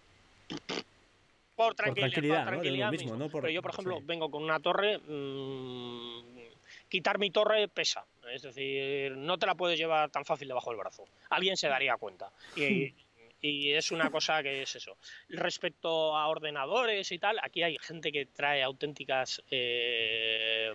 por 1.57 1.75
tranquilidad, 1.75 2.91
mismo, 2.91 3.29
Pero 3.31 3.49
yo, 3.49 3.63
por 3.63 3.71
ejemplo, 3.73 4.01
vengo 4.03 4.31
con 4.31 4.43
una 4.43 4.59
torre, 4.59 4.99
mm, 4.99 6.21
quitar 6.89 7.19
mi 7.19 7.31
torre 7.31 7.69
pesa. 7.69 8.05
Es 8.33 8.43
decir, 8.43 9.13
no 9.17 9.39
te 9.39 9.47
la 9.47 9.55
puedes 9.55 9.79
llevar 9.79 10.11
tan 10.11 10.25
fácil 10.25 10.49
debajo 10.49 10.71
del 10.71 10.79
brazo. 10.79 11.05
Alguien 11.31 11.57
se 11.57 11.69
daría 11.69 11.97
cuenta. 11.97 12.31
Y, 12.57 12.93
y 13.41 13.73
es 13.73 13.93
una 13.93 14.11
cosa 14.11 14.43
que 14.43 14.63
es 14.63 14.75
eso. 14.75 14.97
Respecto 15.29 16.17
a 16.17 16.27
ordenadores 16.29 17.13
y 17.13 17.19
tal, 17.19 17.39
aquí 17.43 17.63
hay 17.63 17.79
gente 17.79 18.11
que 18.11 18.27
trae 18.27 18.63
auténticas... 18.63 19.43
Eh, 19.51 20.75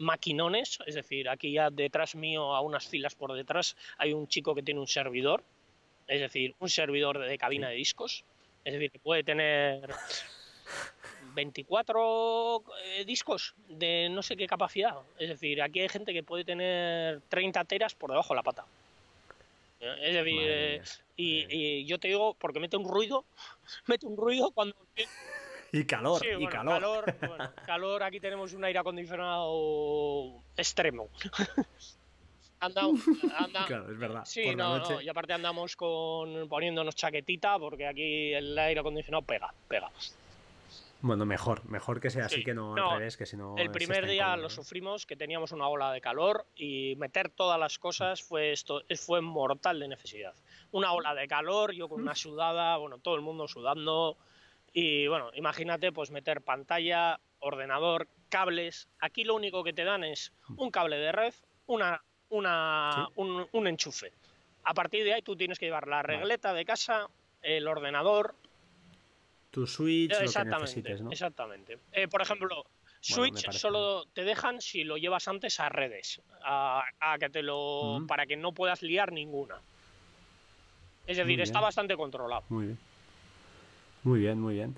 maquinones, 0.00 0.78
es 0.86 0.94
decir, 0.94 1.28
aquí 1.28 1.52
ya 1.52 1.70
detrás 1.70 2.14
mío, 2.14 2.54
a 2.54 2.60
unas 2.60 2.88
filas 2.88 3.14
por 3.14 3.32
detrás, 3.34 3.76
hay 3.98 4.12
un 4.12 4.26
chico 4.26 4.54
que 4.54 4.62
tiene 4.62 4.80
un 4.80 4.88
servidor, 4.88 5.44
es 6.08 6.20
decir, 6.20 6.54
un 6.58 6.68
servidor 6.68 7.18
de 7.18 7.38
cabina 7.38 7.68
de 7.68 7.76
discos, 7.76 8.24
es 8.64 8.72
decir, 8.72 8.90
que 8.90 8.98
puede 8.98 9.22
tener 9.22 9.88
24 11.34 12.64
eh, 12.84 13.04
discos 13.04 13.54
de 13.68 14.08
no 14.10 14.22
sé 14.22 14.36
qué 14.36 14.46
capacidad, 14.46 14.96
es 15.18 15.28
decir, 15.28 15.62
aquí 15.62 15.80
hay 15.80 15.88
gente 15.88 16.12
que 16.12 16.22
puede 16.22 16.44
tener 16.44 17.20
30 17.28 17.64
teras 17.64 17.94
por 17.94 18.10
debajo 18.10 18.34
de 18.34 18.36
la 18.36 18.42
pata. 18.42 18.64
Es 19.80 20.12
decir, 20.12 20.42
eh, 20.42 20.82
y, 21.16 21.86
yo 21.86 21.98
te 21.98 22.08
digo, 22.08 22.34
porque 22.34 22.60
mete 22.60 22.76
un 22.76 22.86
ruido, 22.86 23.24
mete 23.86 24.06
un 24.06 24.16
ruido 24.16 24.50
cuando... 24.50 24.76
Y 25.72 25.84
calor, 25.84 26.20
y 26.26 26.46
calor. 26.46 27.04
Calor, 27.66 28.02
aquí 28.02 28.18
tenemos 28.18 28.52
un 28.54 28.64
aire 28.64 28.80
acondicionado 28.80 30.42
extremo. 30.56 31.08
Anda, 32.60 32.82
claro, 33.66 33.90
es 33.90 33.98
verdad. 33.98 34.22
Sí, 34.26 34.54
no, 34.54 35.00
y 35.00 35.08
aparte 35.08 35.32
andamos 35.32 35.76
con 35.76 36.46
poniéndonos 36.46 36.94
chaquetita 36.94 37.58
porque 37.58 37.86
aquí 37.86 38.34
el 38.34 38.58
aire 38.58 38.80
acondicionado 38.80 39.22
pega, 39.22 39.54
pega. 39.66 39.90
Bueno, 41.02 41.24
mejor, 41.24 41.64
mejor 41.70 42.00
que 42.00 42.10
sea 42.10 42.26
así 42.26 42.44
que 42.44 42.52
no, 42.52 42.74
al 42.74 42.98
revés, 42.98 43.16
que 43.16 43.24
si 43.24 43.36
no. 43.36 43.56
El 43.56 43.70
primer 43.70 44.06
día 44.06 44.36
lo 44.36 44.50
sufrimos, 44.50 45.06
que 45.06 45.16
teníamos 45.16 45.52
una 45.52 45.68
ola 45.68 45.92
de 45.92 46.02
calor 46.02 46.44
y 46.54 46.94
meter 46.96 47.30
todas 47.30 47.58
las 47.58 47.78
cosas 47.78 48.22
fue 48.22 48.52
esto, 48.52 48.82
fue 48.96 49.22
mortal 49.22 49.80
de 49.80 49.88
necesidad. 49.88 50.34
Una 50.72 50.92
ola 50.92 51.14
de 51.14 51.26
calor, 51.26 51.72
yo 51.72 51.88
con 51.88 52.02
una 52.02 52.14
sudada, 52.14 52.76
bueno, 52.76 52.98
todo 52.98 53.14
el 53.14 53.22
mundo 53.22 53.48
sudando. 53.48 54.18
Y 54.72 55.06
bueno, 55.08 55.30
imagínate, 55.34 55.92
pues 55.92 56.10
meter 56.10 56.42
pantalla, 56.42 57.20
ordenador, 57.40 58.08
cables. 58.28 58.88
Aquí 59.00 59.24
lo 59.24 59.34
único 59.34 59.64
que 59.64 59.72
te 59.72 59.84
dan 59.84 60.04
es 60.04 60.32
un 60.56 60.70
cable 60.70 60.96
de 60.96 61.12
red, 61.12 61.34
una, 61.66 62.02
una, 62.28 63.08
un, 63.16 63.66
enchufe. 63.66 64.12
A 64.64 64.74
partir 64.74 65.04
de 65.04 65.14
ahí 65.14 65.22
tú 65.22 65.36
tienes 65.36 65.58
que 65.58 65.66
llevar 65.66 65.88
la 65.88 66.02
regleta 66.02 66.52
de 66.54 66.64
casa, 66.64 67.08
el 67.42 67.66
ordenador, 67.66 68.34
tu 69.50 69.66
Switch, 69.66 70.12
lo 70.12 70.18
que 70.18 70.44
necesites, 70.44 71.00
¿no? 71.00 71.10
Exactamente. 71.10 71.78
Eh, 71.90 72.06
por 72.06 72.22
ejemplo, 72.22 72.66
Switch 73.00 73.50
solo 73.50 74.04
te 74.12 74.22
dejan 74.22 74.60
si 74.60 74.84
lo 74.84 74.96
llevas 74.96 75.26
antes 75.26 75.58
a 75.58 75.68
redes, 75.68 76.20
a, 76.44 76.84
que 77.18 77.30
te 77.30 77.42
lo, 77.42 78.04
para 78.06 78.26
que 78.26 78.36
no 78.36 78.52
puedas 78.52 78.82
liar 78.82 79.12
ninguna. 79.12 79.56
Es 81.06 81.16
decir, 81.16 81.40
está 81.40 81.60
bastante 81.60 81.96
controlado. 81.96 82.44
Muy 82.48 82.66
bien. 82.66 82.78
Muy 84.02 84.20
bien, 84.20 84.40
muy 84.40 84.54
bien. 84.54 84.74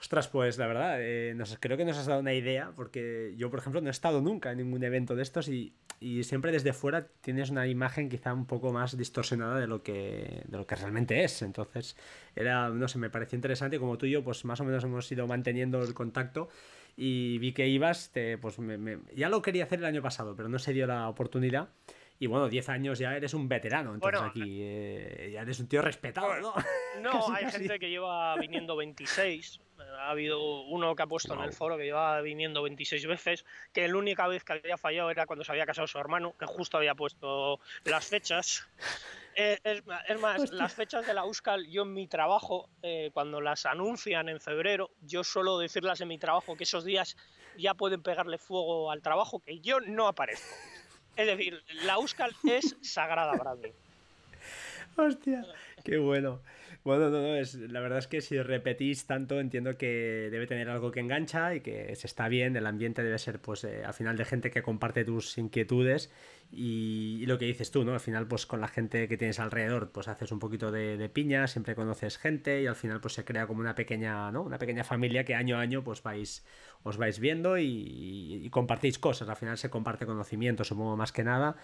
Ostras, 0.00 0.28
pues 0.28 0.58
la 0.58 0.66
verdad, 0.66 0.96
eh, 1.00 1.36
creo 1.58 1.76
que 1.76 1.84
nos 1.84 1.96
has 1.96 2.06
dado 2.06 2.20
una 2.20 2.34
idea, 2.34 2.72
porque 2.76 3.34
yo, 3.36 3.50
por 3.50 3.60
ejemplo, 3.60 3.80
no 3.80 3.88
he 3.88 3.90
estado 3.90 4.20
nunca 4.20 4.52
en 4.52 4.58
ningún 4.58 4.84
evento 4.84 5.16
de 5.16 5.22
estos 5.22 5.48
y, 5.48 5.72
y, 6.00 6.22
siempre 6.24 6.52
desde 6.52 6.74
fuera 6.74 7.06
tienes 7.22 7.48
una 7.48 7.66
imagen 7.66 8.10
quizá 8.10 8.34
un 8.34 8.44
poco 8.44 8.72
más 8.72 8.96
distorsionada 8.96 9.58
de 9.58 9.66
lo 9.66 9.82
que, 9.82 10.42
de 10.46 10.56
lo 10.58 10.66
que 10.66 10.76
realmente 10.76 11.24
es. 11.24 11.40
Entonces, 11.40 11.96
era, 12.34 12.68
no 12.68 12.88
sé, 12.88 12.98
me 12.98 13.08
pareció 13.08 13.36
interesante 13.36 13.78
como 13.78 13.96
tú 13.96 14.06
y 14.06 14.10
yo, 14.10 14.22
pues 14.22 14.44
más 14.44 14.60
o 14.60 14.64
menos 14.64 14.84
hemos 14.84 15.10
ido 15.10 15.26
manteniendo 15.26 15.82
el 15.82 15.94
contacto 15.94 16.50
y 16.96 17.38
vi 17.38 17.52
que 17.52 17.68
ibas, 17.68 18.10
te, 18.10 18.38
pues 18.38 18.56
ya 19.14 19.28
lo 19.28 19.42
quería 19.42 19.64
hacer 19.64 19.78
el 19.78 19.86
año 19.86 20.02
pasado, 20.02 20.34
pero 20.36 20.48
no 20.48 20.58
se 20.58 20.72
dio 20.72 20.86
la 20.86 21.08
oportunidad. 21.08 21.68
Y 22.18 22.26
bueno, 22.26 22.48
10 22.48 22.68
años 22.70 22.98
ya 22.98 23.14
eres 23.14 23.34
un 23.34 23.48
veterano, 23.48 23.94
entonces 23.94 24.22
aquí 24.22 24.60
eh, 24.62 25.30
ya 25.34 25.42
eres 25.42 25.60
un 25.60 25.68
tío 25.68 25.82
respetado, 25.82 26.40
¿no? 26.40 26.54
No, 27.00 27.26
hay 27.34 27.50
gente 27.50 27.78
que 27.78 27.90
lleva 27.90 28.36
viniendo 28.36 28.74
26. 28.76 29.60
Ha 29.98 30.10
habido 30.10 30.62
uno 30.62 30.96
que 30.96 31.02
ha 31.02 31.06
puesto 31.06 31.34
en 31.34 31.40
el 31.40 31.52
foro 31.52 31.76
que 31.76 31.84
lleva 31.84 32.20
viniendo 32.22 32.62
26 32.62 33.06
veces, 33.06 33.44
que 33.72 33.86
la 33.86 33.98
única 33.98 34.26
vez 34.26 34.44
que 34.44 34.54
había 34.54 34.78
fallado 34.78 35.10
era 35.10 35.26
cuando 35.26 35.44
se 35.44 35.52
había 35.52 35.66
casado 35.66 35.86
su 35.86 35.98
hermano, 35.98 36.34
que 36.38 36.46
justo 36.46 36.78
había 36.78 36.94
puesto 36.94 37.60
las 37.84 38.06
fechas. 38.06 38.66
Eh, 39.38 39.58
es, 39.64 39.84
más, 40.18 40.50
las 40.50 40.72
fechas 40.72 41.06
de 41.06 41.12
la 41.12 41.20
Euskal, 41.20 41.66
yo 41.66 41.82
en 41.82 41.92
mi 41.92 42.06
trabajo, 42.06 42.70
eh, 42.80 43.10
cuando 43.12 43.42
las 43.42 43.66
anuncian 43.66 44.30
en 44.30 44.40
febrero, 44.40 44.92
yo 45.02 45.22
suelo 45.24 45.58
decirlas 45.58 46.00
en 46.00 46.08
mi 46.08 46.16
trabajo 46.16 46.56
que 46.56 46.64
esos 46.64 46.86
días 46.86 47.18
ya 47.58 47.74
pueden 47.74 48.02
pegarle 48.02 48.38
fuego 48.38 48.90
al 48.90 49.02
trabajo, 49.02 49.40
que 49.40 49.60
yo 49.60 49.78
no 49.80 50.08
aparezco. 50.08 50.56
Es 51.16 51.26
decir, 51.26 51.62
la 51.84 51.94
Euskal 51.94 52.32
es 52.44 52.76
sagrada 52.82 53.32
para 53.36 53.54
mí. 53.54 53.70
Hostia, 54.96 55.44
qué 55.84 55.98
bueno. 55.98 56.40
Bueno, 56.84 57.10
no, 57.10 57.20
no, 57.20 57.34
es, 57.34 57.56
la 57.56 57.80
verdad 57.80 57.98
es 57.98 58.06
que 58.06 58.20
si 58.20 58.40
repetís 58.40 59.06
tanto 59.06 59.40
entiendo 59.40 59.76
que 59.76 60.28
debe 60.30 60.46
tener 60.46 60.70
algo 60.70 60.92
que 60.92 61.00
engancha 61.00 61.52
y 61.52 61.60
que 61.60 61.96
se 61.96 62.06
está 62.06 62.28
bien, 62.28 62.54
el 62.54 62.64
ambiente 62.64 63.02
debe 63.02 63.18
ser 63.18 63.40
pues 63.40 63.64
eh, 63.64 63.82
al 63.84 63.92
final 63.92 64.16
de 64.16 64.24
gente 64.24 64.52
que 64.52 64.62
comparte 64.62 65.04
tus 65.04 65.36
inquietudes 65.36 66.12
y, 66.50 67.24
lo 67.26 67.38
que 67.38 67.44
dices 67.46 67.70
tú, 67.70 67.84
¿no? 67.84 67.92
Al 67.92 68.00
final 68.00 68.26
pues 68.28 68.46
con 68.46 68.60
la 68.60 68.68
gente 68.68 69.08
que 69.08 69.16
tienes 69.16 69.40
alrededor 69.40 69.90
pues 69.90 70.08
haces 70.08 70.30
un 70.32 70.38
poquito 70.38 70.70
de, 70.70 71.08
piña, 71.08 71.46
siempre 71.46 71.74
conoces 71.74 72.18
gente 72.18 72.62
y 72.62 72.66
al 72.66 72.76
final 72.76 73.00
pues 73.00 73.14
se 73.14 73.24
crea 73.24 73.46
como 73.46 73.60
una 73.60 73.74
pequeña, 73.74 74.30
¿no? 74.30 74.42
Una 74.42 74.58
pequeña 74.58 74.84
familia 74.84 75.24
que 75.24 75.34
año 75.34 75.56
a 75.56 75.60
año 75.60 75.82
pues 75.82 76.02
vais 76.02 76.44
os 76.86 76.96
vais 76.98 77.18
viendo 77.18 77.58
y, 77.58 78.48
compartís 78.50 78.98
cosas. 78.98 79.28
Al 79.28 79.36
final 79.36 79.58
se 79.58 79.68
comparte 79.68 80.06
conocimiento, 80.06 80.62
supongo 80.62 80.96
más 80.96 81.10
que 81.10 81.24
nada. 81.24 81.56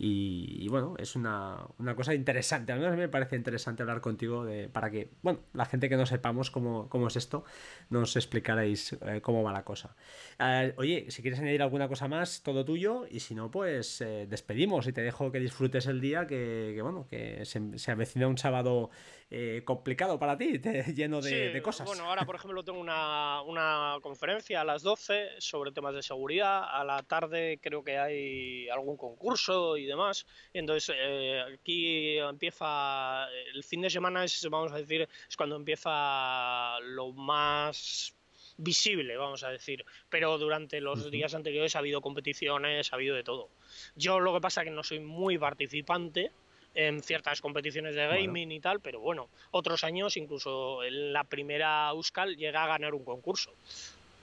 Y, 0.00 0.68
bueno, 0.68 0.94
es 0.98 1.16
una, 1.16 1.66
cosa 1.96 2.14
interesante. 2.14 2.72
Al 2.72 2.78
menos 2.78 2.96
me 2.96 3.08
parece 3.08 3.34
interesante 3.34 3.82
hablar 3.82 4.00
contigo 4.00 4.44
de, 4.44 4.68
para 4.68 4.88
que, 4.92 5.10
bueno, 5.22 5.40
la 5.52 5.64
gente 5.64 5.88
que 5.88 5.96
no 5.96 6.06
sepamos 6.06 6.52
cómo, 6.52 6.88
cómo 6.88 7.08
es 7.08 7.16
esto, 7.16 7.44
nos 7.90 8.14
explicaréis 8.14 8.92
eh, 8.92 9.20
cómo 9.20 9.42
va 9.42 9.52
la 9.52 9.64
cosa. 9.64 9.96
Eh, 10.38 10.72
oye, 10.76 11.06
si 11.08 11.22
quieres 11.22 11.40
añadir 11.40 11.62
alguna 11.62 11.88
cosa 11.88 12.06
más, 12.06 12.44
todo 12.44 12.64
tuyo. 12.64 13.04
Y 13.10 13.18
si 13.18 13.34
no, 13.34 13.50
pues 13.50 14.00
eh, 14.00 14.27
despedimos 14.28 14.86
y 14.86 14.92
te 14.92 15.02
dejo 15.02 15.32
que 15.32 15.40
disfrutes 15.40 15.86
el 15.86 16.00
día, 16.00 16.26
que, 16.26 16.78
bueno, 16.82 17.06
que 17.08 17.44
se, 17.44 17.78
se 17.78 17.90
avecina 17.90 18.28
un 18.28 18.38
sábado 18.38 18.90
eh, 19.30 19.60
complicado 19.64 20.18
para 20.18 20.38
ti, 20.38 20.58
lleno 20.94 21.20
de, 21.20 21.60
cosas. 21.62 21.86
Bueno, 21.86 22.04
ahora 22.04 22.24
por 22.24 22.36
ejemplo 22.36 22.64
tengo 22.64 22.80
una, 22.80 23.98
conferencia 24.00 24.62
a 24.62 24.64
las 24.64 24.82
12 24.82 25.32
sobre 25.38 25.70
temas 25.70 25.94
de 25.94 26.02
seguridad, 26.02 26.64
a 26.64 26.82
la 26.82 27.02
tarde 27.02 27.58
creo 27.62 27.84
que 27.84 27.98
hay 27.98 28.68
algún 28.70 28.96
concurso 28.96 29.76
y 29.76 29.84
demás, 29.84 30.26
entonces 30.54 30.96
eh, 30.98 31.42
aquí 31.54 32.16
empieza, 32.16 33.28
el 33.54 33.62
fin 33.64 33.82
de 33.82 33.90
semana 33.90 34.24
es, 34.24 34.48
vamos 34.50 34.72
a 34.72 34.76
decir, 34.76 35.06
es 35.28 35.36
cuando 35.36 35.56
empieza 35.56 36.80
lo 36.80 37.12
más 37.12 38.14
visible, 38.56 39.16
vamos 39.16 39.44
a 39.44 39.50
decir. 39.50 39.84
Pero 40.08 40.36
durante 40.38 40.80
los 40.80 41.10
días 41.10 41.34
anteriores 41.34 41.76
ha 41.76 41.78
habido 41.78 42.00
competiciones, 42.00 42.92
ha 42.92 42.96
habido 42.96 43.16
de 43.16 43.24
todo. 43.24 43.50
Yo 43.96 44.20
lo 44.20 44.34
que 44.34 44.40
pasa 44.40 44.62
es 44.62 44.66
que 44.66 44.70
no 44.70 44.82
soy 44.82 45.00
muy 45.00 45.38
participante, 45.38 46.30
en 46.74 47.02
ciertas 47.02 47.40
competiciones 47.40 47.96
de 47.96 48.06
gaming 48.06 48.52
y 48.52 48.60
tal, 48.60 48.80
pero 48.80 49.00
bueno, 49.00 49.28
otros 49.50 49.82
años, 49.82 50.16
incluso 50.16 50.84
en 50.84 51.12
la 51.12 51.24
primera 51.24 51.90
Euskal, 51.90 52.36
llega 52.36 52.62
a 52.62 52.68
ganar 52.68 52.94
un 52.94 53.04
concurso. 53.04 53.52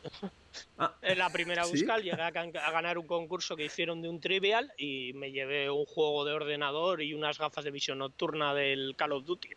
Ah, 0.78 0.96
en 1.02 1.18
la 1.18 1.30
primera 1.30 1.64
Euskal 1.64 2.02
llegué 2.02 2.22
a, 2.22 2.32
ganar 2.32 2.98
un 2.98 3.06
concurso 3.06 3.58
que 3.58 3.66
hicieron 3.66 4.02
de 4.02 4.08
un 4.08 4.22
trivial 4.22 4.72
y 4.78 5.12
me 5.14 5.32
llevé 5.32 5.70
un 5.70 5.86
juego 5.86 6.24
de 6.24 6.32
ordenador 6.32 7.02
y 7.02 7.14
unas 7.14 7.38
gafas 7.38 7.66
de 7.66 7.72
visión 7.72 7.98
nocturna 7.98 8.54
del 8.54 8.96
Call 8.96 9.12
of 9.12 9.26
Duty. 9.26 9.50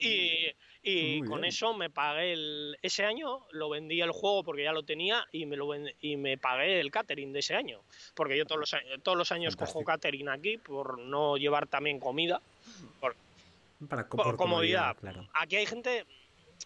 Y, 0.00 0.52
y 0.82 1.22
con 1.22 1.44
eso 1.44 1.74
me 1.74 1.90
pagué 1.90 2.32
el, 2.32 2.78
ese 2.82 3.04
año, 3.04 3.46
lo 3.50 3.68
vendí 3.68 4.00
el 4.00 4.12
juego 4.12 4.42
porque 4.42 4.64
ya 4.64 4.72
lo 4.72 4.82
tenía 4.82 5.26
y 5.30 5.44
me, 5.46 5.56
lo 5.56 5.68
y 6.00 6.16
me 6.16 6.38
pagué 6.38 6.80
el 6.80 6.90
catering 6.90 7.32
de 7.32 7.40
ese 7.40 7.54
año. 7.54 7.80
Porque 8.14 8.36
yo 8.36 8.46
todos 8.46 8.60
los, 8.60 9.02
todos 9.02 9.18
los 9.18 9.30
años 9.32 9.56
cojo 9.56 9.84
catering 9.84 10.28
aquí 10.28 10.56
por 10.56 10.98
no 10.98 11.36
llevar 11.36 11.66
también 11.66 12.00
comida. 12.00 12.40
Por, 12.98 13.14
Para, 13.88 14.08
comodidad. 14.08 14.96
Claro. 14.96 15.28
Aquí 15.34 15.56
hay 15.56 15.66
gente 15.66 16.06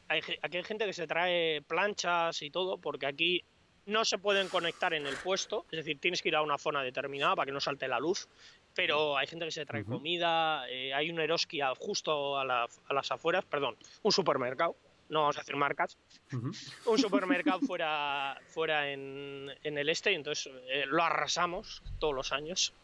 hay, 0.09 0.21
aquí 0.43 0.57
hay 0.57 0.65
gente 0.65 0.87
que 0.87 0.93
se 0.93 1.07
trae 1.07 1.63
planchas 1.63 2.41
y 2.43 2.51
todo 2.51 2.79
porque 2.79 3.07
aquí 3.07 3.45
no 3.87 4.05
se 4.05 4.19
pueden 4.19 4.49
conectar 4.49 4.95
en 4.95 5.07
el 5.07 5.17
puesto, 5.17 5.67
es 5.71 5.79
decir, 5.79 5.99
tienes 5.99 6.23
que 6.23 6.29
ir 6.29 6.37
a 6.37 6.43
una 6.43 6.59
zona 6.59 6.83
determinada 6.83 7.37
para 7.37 7.47
que 7.47 7.53
no 7.53 7.61
salte 7.61 7.87
la 7.87 7.99
luz 7.99 8.29
pero 8.75 9.17
hay 9.17 9.27
gente 9.27 9.45
que 9.45 9.51
se 9.51 9.67
trae 9.67 9.85
comida, 9.85 10.69
eh, 10.69 10.93
hay 10.93 11.11
un 11.11 11.21
Eroski 11.21 11.61
justo 11.79 12.39
a, 12.39 12.45
las 12.45 13.11
afueras, 13.11 13.45
perdón, 13.45 13.77
un 14.03 14.13
supermercado, 14.13 14.77
no 15.09 15.21
vamos 15.21 15.39
a 15.39 15.43
hacer 15.43 15.57
marcas, 15.57 15.97
un 16.33 16.99
supermercado 16.99 17.61
fuera, 17.67 18.39
fuera 18.49 18.91
en, 18.91 19.51
el 19.63 19.89
este, 19.89 20.13
y 20.13 20.15
entonces 20.17 20.53
eh, 20.69 20.85
lo 20.87 21.03
arrasamos 21.03 21.83
todos 21.99 22.15
los 22.15 22.33
años. 22.33 22.75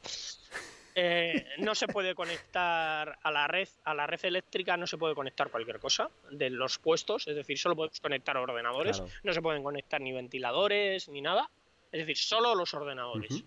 Eh, 0.97 1.47
no 1.59 1.77
se 1.77 1.87
puede 1.87 2.17
conectar 2.17 3.19
a 3.23 3.31
la 3.31 3.47
red, 3.47 3.69
a 3.85 3.95
la 3.95 4.09
red 4.09 4.25
eléctrica 4.25 4.77
no 4.77 4.89
se 4.89 4.99
puede 4.99 5.15
conectar 5.15 5.49
cualquier 5.49 5.79
cosa 5.79 6.11
de 6.31 6.51
los 6.51 6.79
puestos, 6.79 7.29
es 7.29 7.37
decir, 7.37 7.59
solo 7.59 7.77
podemos 7.77 8.01
conectar 8.01 8.37
ordenadores, 8.37 9.03
no 9.23 9.33
se 9.33 9.41
pueden 9.41 9.63
conectar 9.63 10.01
ni 10.01 10.13
ventiladores 10.13 11.09
ni 11.09 11.21
nada, 11.21 11.49
es 11.93 12.01
decir, 12.01 12.17
solo 12.17 12.55
los 12.55 12.75
ordenadores. 12.75 13.45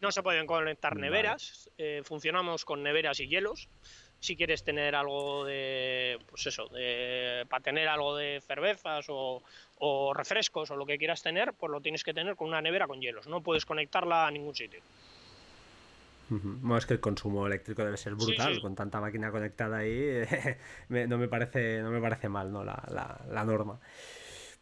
No 0.00 0.10
se 0.10 0.22
pueden 0.22 0.46
conectar 0.46 0.96
neveras, 0.96 1.70
eh, 1.76 2.02
funcionamos 2.04 2.64
con 2.64 2.82
neveras 2.82 3.20
y 3.20 3.28
hielos. 3.28 3.68
si 4.20 4.36
quieres 4.36 4.62
tener 4.64 4.94
algo 4.94 5.44
de, 5.46 6.18
pues 6.28 6.46
eso, 6.46 6.68
de, 6.68 7.46
para 7.48 7.62
tener 7.62 7.88
algo 7.88 8.16
de 8.16 8.40
cervezas 8.46 9.06
o, 9.08 9.42
o 9.78 10.12
refrescos 10.14 10.70
o 10.70 10.76
lo 10.76 10.84
que 10.84 10.98
quieras 10.98 11.22
tener, 11.22 11.54
pues 11.54 11.72
lo 11.72 11.80
tienes 11.80 12.04
que 12.04 12.12
tener 12.12 12.36
con 12.36 12.48
una 12.48 12.60
nevera 12.60 12.86
con 12.86 13.00
hielos, 13.00 13.26
no 13.26 13.42
puedes 13.42 13.64
conectarla 13.64 14.26
a 14.26 14.30
ningún 14.30 14.54
sitio. 14.54 14.80
Bueno, 16.30 16.76
es 16.76 16.86
que 16.86 16.94
el 16.94 17.00
consumo 17.00 17.46
eléctrico 17.46 17.84
debe 17.84 17.96
ser 17.96 18.14
brutal, 18.14 18.60
con 18.60 18.76
tanta 18.76 19.00
máquina 19.00 19.32
conectada 19.32 19.78
ahí, 19.78 20.22
no, 20.88 21.18
me 21.18 21.26
parece, 21.26 21.80
no 21.82 21.90
me 21.90 22.00
parece 22.00 22.28
mal 22.28 22.52
¿no? 22.52 22.62
la, 22.62 22.80
la, 22.88 23.20
la 23.28 23.44
norma. 23.44 23.80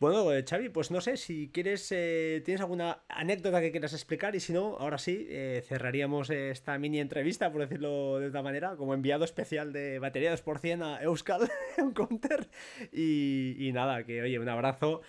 Bueno, 0.00 0.32
eh, 0.32 0.44
Xavi, 0.48 0.68
pues 0.68 0.92
no 0.92 1.00
sé 1.00 1.16
si 1.16 1.50
quieres, 1.52 1.90
eh, 1.90 2.40
tienes 2.44 2.60
alguna 2.60 3.02
anécdota 3.08 3.60
que 3.60 3.72
quieras 3.72 3.92
explicar 3.94 4.36
y 4.36 4.40
si 4.40 4.52
no, 4.52 4.76
ahora 4.78 4.96
sí, 4.96 5.26
eh, 5.28 5.64
cerraríamos 5.66 6.30
esta 6.30 6.78
mini 6.78 7.00
entrevista, 7.00 7.50
por 7.50 7.62
decirlo 7.62 8.20
de 8.20 8.28
otra 8.28 8.42
manera, 8.42 8.76
como 8.76 8.94
enviado 8.94 9.24
especial 9.24 9.72
de 9.72 9.98
batería 9.98 10.32
2% 10.32 10.84
a 10.84 11.02
Euskal 11.02 11.50
Counter. 11.94 12.48
Y, 12.92 13.56
y 13.58 13.72
nada, 13.72 14.04
que 14.04 14.22
oye, 14.22 14.38
un 14.38 14.48
abrazo. 14.48 15.02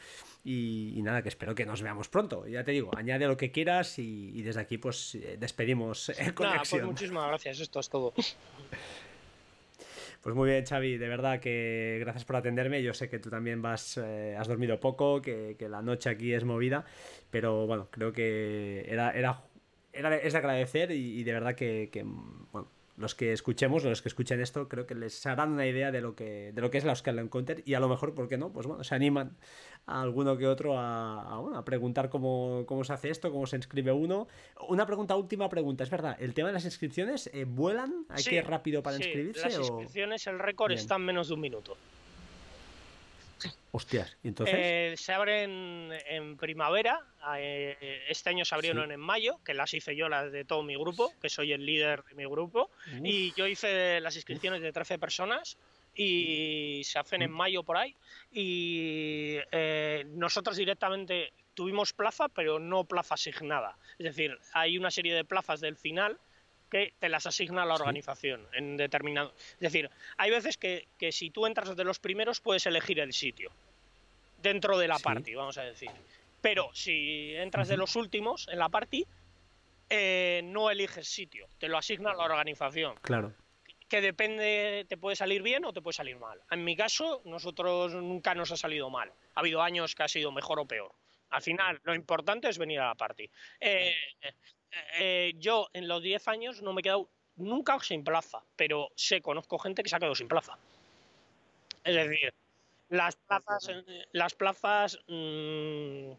Y, 0.43 0.99
nada, 1.03 1.21
que 1.21 1.29
espero 1.29 1.53
que 1.53 1.67
nos 1.67 1.83
veamos 1.83 2.07
pronto. 2.07 2.47
Ya 2.47 2.63
te 2.63 2.71
digo, 2.71 2.89
añade 2.97 3.27
lo 3.27 3.37
que 3.37 3.51
quieras 3.51 3.99
y, 3.99 4.41
desde 4.41 4.61
aquí 4.61 4.79
pues 4.79 5.15
despedimos 5.37 6.09
el 6.09 6.33
conexión. 6.33 6.81
pues 6.81 6.91
muchísimas 6.91 7.27
gracias, 7.27 7.59
esto 7.59 7.79
es 7.79 7.89
todo. 7.89 8.13
Pues 10.21 10.35
muy 10.35 10.49
bien, 10.49 10.65
Xavi, 10.65 10.97
de 10.97 11.07
verdad 11.07 11.39
que 11.39 11.97
gracias 12.01 12.25
por 12.25 12.35
atenderme. 12.35 12.83
Yo 12.83 12.93
sé 12.93 13.09
que 13.09 13.19
tú 13.19 13.29
también 13.29 13.61
vas, 13.61 13.97
eh, 13.97 14.35
has 14.37 14.47
dormido 14.47 14.79
poco, 14.79 15.21
que, 15.21 15.55
la 15.69 15.81
noche 15.81 16.09
aquí 16.09 16.33
es 16.33 16.43
movida, 16.43 16.83
pero 17.31 17.65
bueno, 17.67 17.87
creo 17.89 18.11
que 18.11 18.85
era, 18.89 19.11
era, 19.11 19.43
era 19.93 20.15
es 20.17 20.33
de 20.33 20.39
agradecer 20.39 20.91
y, 20.91 21.23
de 21.23 21.31
verdad 21.31 21.55
que, 21.55 21.89
que 21.91 22.03
bueno, 22.03 22.69
los 22.99 23.15
que 23.15 23.31
escuchemos, 23.31 23.83
los 23.85 24.01
que 24.01 24.09
escuchen 24.09 24.41
esto, 24.41 24.67
creo 24.67 24.85
que 24.85 24.93
les 24.93 25.25
harán 25.25 25.53
una 25.53 25.65
idea 25.65 25.89
de 25.89 26.01
lo 26.01 26.15
que, 26.15 26.51
de 26.53 26.61
lo 26.61 26.69
que 26.69 26.77
es 26.77 26.83
la 26.83 26.91
Oscar 26.91 27.17
Encounter 27.17 27.63
y 27.65 27.73
a 27.73 27.79
lo 27.79 27.87
mejor, 27.87 28.13
¿por 28.13 28.27
qué 28.27 28.37
no? 28.37 28.51
Pues 28.51 28.67
bueno, 28.67 28.83
se 28.83 28.93
animan 28.93 29.37
a 29.85 30.01
alguno 30.01 30.37
que 30.37 30.45
otro 30.47 30.77
a, 30.77 31.57
a, 31.57 31.65
preguntar 31.65 32.09
cómo, 32.09 32.65
cómo, 32.67 32.83
se 32.83 32.91
hace 32.91 33.09
esto, 33.09 33.31
cómo 33.31 33.47
se 33.47 33.55
inscribe 33.55 33.93
uno. 33.93 34.27
Una 34.67 34.85
pregunta, 34.85 35.15
última 35.15 35.47
pregunta, 35.47 35.85
es 35.85 35.89
verdad, 35.89 36.17
¿el 36.19 36.33
tema 36.33 36.49
de 36.49 36.55
las 36.55 36.65
inscripciones 36.65 37.29
eh, 37.33 37.45
vuelan? 37.45 38.05
¿Hay 38.09 38.23
que 38.23 38.35
ir 38.35 38.45
rápido 38.45 38.83
para 38.83 38.97
inscribirse? 38.97 39.43
Las 39.43 39.57
inscripciones, 39.57 40.27
el 40.27 40.37
récord 40.37 40.71
está 40.73 40.97
en 40.97 41.05
menos 41.05 41.29
de 41.29 41.35
un 41.35 41.39
minuto. 41.39 41.77
Hostias, 43.71 44.17
entonces? 44.23 44.55
Eh, 44.57 44.93
se 44.97 45.13
abren 45.13 45.91
en 46.07 46.37
primavera, 46.37 46.99
eh, 47.37 48.03
este 48.09 48.29
año 48.29 48.43
se 48.43 48.55
abrieron 48.55 48.91
en 48.91 48.99
mayo, 48.99 49.39
que 49.45 49.53
las 49.53 49.73
hice 49.73 49.95
yo 49.95 50.09
las 50.09 50.31
de 50.31 50.43
todo 50.45 50.63
mi 50.63 50.75
grupo, 50.75 51.13
que 51.21 51.29
soy 51.29 51.53
el 51.53 51.65
líder 51.65 52.03
de 52.05 52.15
mi 52.15 52.25
grupo, 52.25 52.71
y 53.03 53.31
yo 53.33 53.45
hice 53.47 53.99
las 54.01 54.15
inscripciones 54.15 54.61
de 54.61 54.71
13 54.71 54.97
personas 54.97 55.57
y 55.95 56.81
se 56.83 56.97
hacen 56.97 57.21
en 57.21 57.31
mayo 57.31 57.63
por 57.63 57.77
ahí, 57.77 57.95
y 58.31 59.37
eh, 59.51 60.05
nosotros 60.07 60.57
directamente 60.57 61.33
tuvimos 61.53 61.93
plaza, 61.93 62.27
pero 62.29 62.57
no 62.57 62.85
plaza 62.85 63.15
asignada. 63.15 63.77
Es 63.97 64.05
decir, 64.05 64.37
hay 64.53 64.77
una 64.77 64.91
serie 64.91 65.13
de 65.13 65.25
plazas 65.25 65.59
del 65.59 65.75
final 65.75 66.17
que 66.69 66.93
te 66.99 67.09
las 67.09 67.25
asigna 67.25 67.65
la 67.65 67.75
organización 67.75 68.47
en 68.53 68.77
determinado. 68.77 69.33
Es 69.53 69.59
decir, 69.59 69.89
hay 70.17 70.31
veces 70.31 70.57
que, 70.57 70.87
si 71.11 71.29
tú 71.29 71.45
entras 71.45 71.75
de 71.75 71.83
los 71.83 71.99
primeros 71.99 72.39
puedes 72.39 72.65
elegir 72.65 72.99
el 72.99 73.13
sitio 73.13 73.51
dentro 74.41 74.77
de 74.77 74.87
la 74.87 74.99
party, 74.99 75.35
vamos 75.35 75.57
a 75.57 75.63
decir. 75.63 75.89
Pero 76.41 76.69
si 76.73 77.35
entras 77.35 77.67
de 77.67 77.77
los 77.77 77.95
últimos 77.95 78.47
en 78.47 78.59
la 78.59 78.69
party, 78.69 79.05
eh, 79.89 80.41
no 80.43 80.69
eliges 80.69 81.07
sitio, 81.07 81.47
te 81.57 81.67
lo 81.67 81.77
asigna 81.77 82.13
la 82.13 82.23
organización. 82.23 82.95
Claro. 83.01 83.33
Que 83.89 84.01
depende, 84.01 84.85
te 84.87 84.97
puede 84.97 85.15
salir 85.15 85.41
bien 85.41 85.65
o 85.65 85.73
te 85.73 85.81
puede 85.81 85.95
salir 85.95 86.17
mal. 86.17 86.39
En 86.51 86.63
mi 86.63 86.75
caso, 86.75 87.23
nosotros 87.25 87.93
nunca 87.93 88.35
nos 88.35 88.51
ha 88.51 88.57
salido 88.57 88.91
mal. 88.91 89.11
Ha 89.33 89.39
habido 89.39 89.63
años 89.63 89.95
que 89.95 90.03
ha 90.03 90.07
sido 90.07 90.31
mejor 90.31 90.59
o 90.59 90.65
peor. 90.65 90.91
Al 91.29 91.41
final, 91.41 91.79
lo 91.83 91.93
importante 91.93 92.49
es 92.49 92.57
venir 92.57 92.79
a 92.79 92.87
la 92.87 92.95
party. 92.95 93.29
Eh, 93.59 93.95
eh, 94.99 95.33
yo 95.37 95.69
en 95.73 95.87
los 95.87 96.01
10 96.01 96.27
años 96.27 96.61
no 96.61 96.73
me 96.73 96.81
he 96.81 96.83
quedado 96.83 97.09
nunca 97.35 97.79
sin 97.79 98.03
plaza, 98.03 98.43
pero 98.55 98.89
sé, 98.95 99.21
conozco 99.21 99.57
gente 99.57 99.83
que 99.83 99.89
se 99.89 99.95
ha 99.95 99.99
quedado 99.99 100.15
sin 100.15 100.27
plaza. 100.27 100.57
Es 101.83 101.95
decir, 101.95 102.33
las 102.89 103.15
plazas, 103.15 103.71
las 104.11 104.33
plazas 104.35 104.99
mm, 105.07 106.11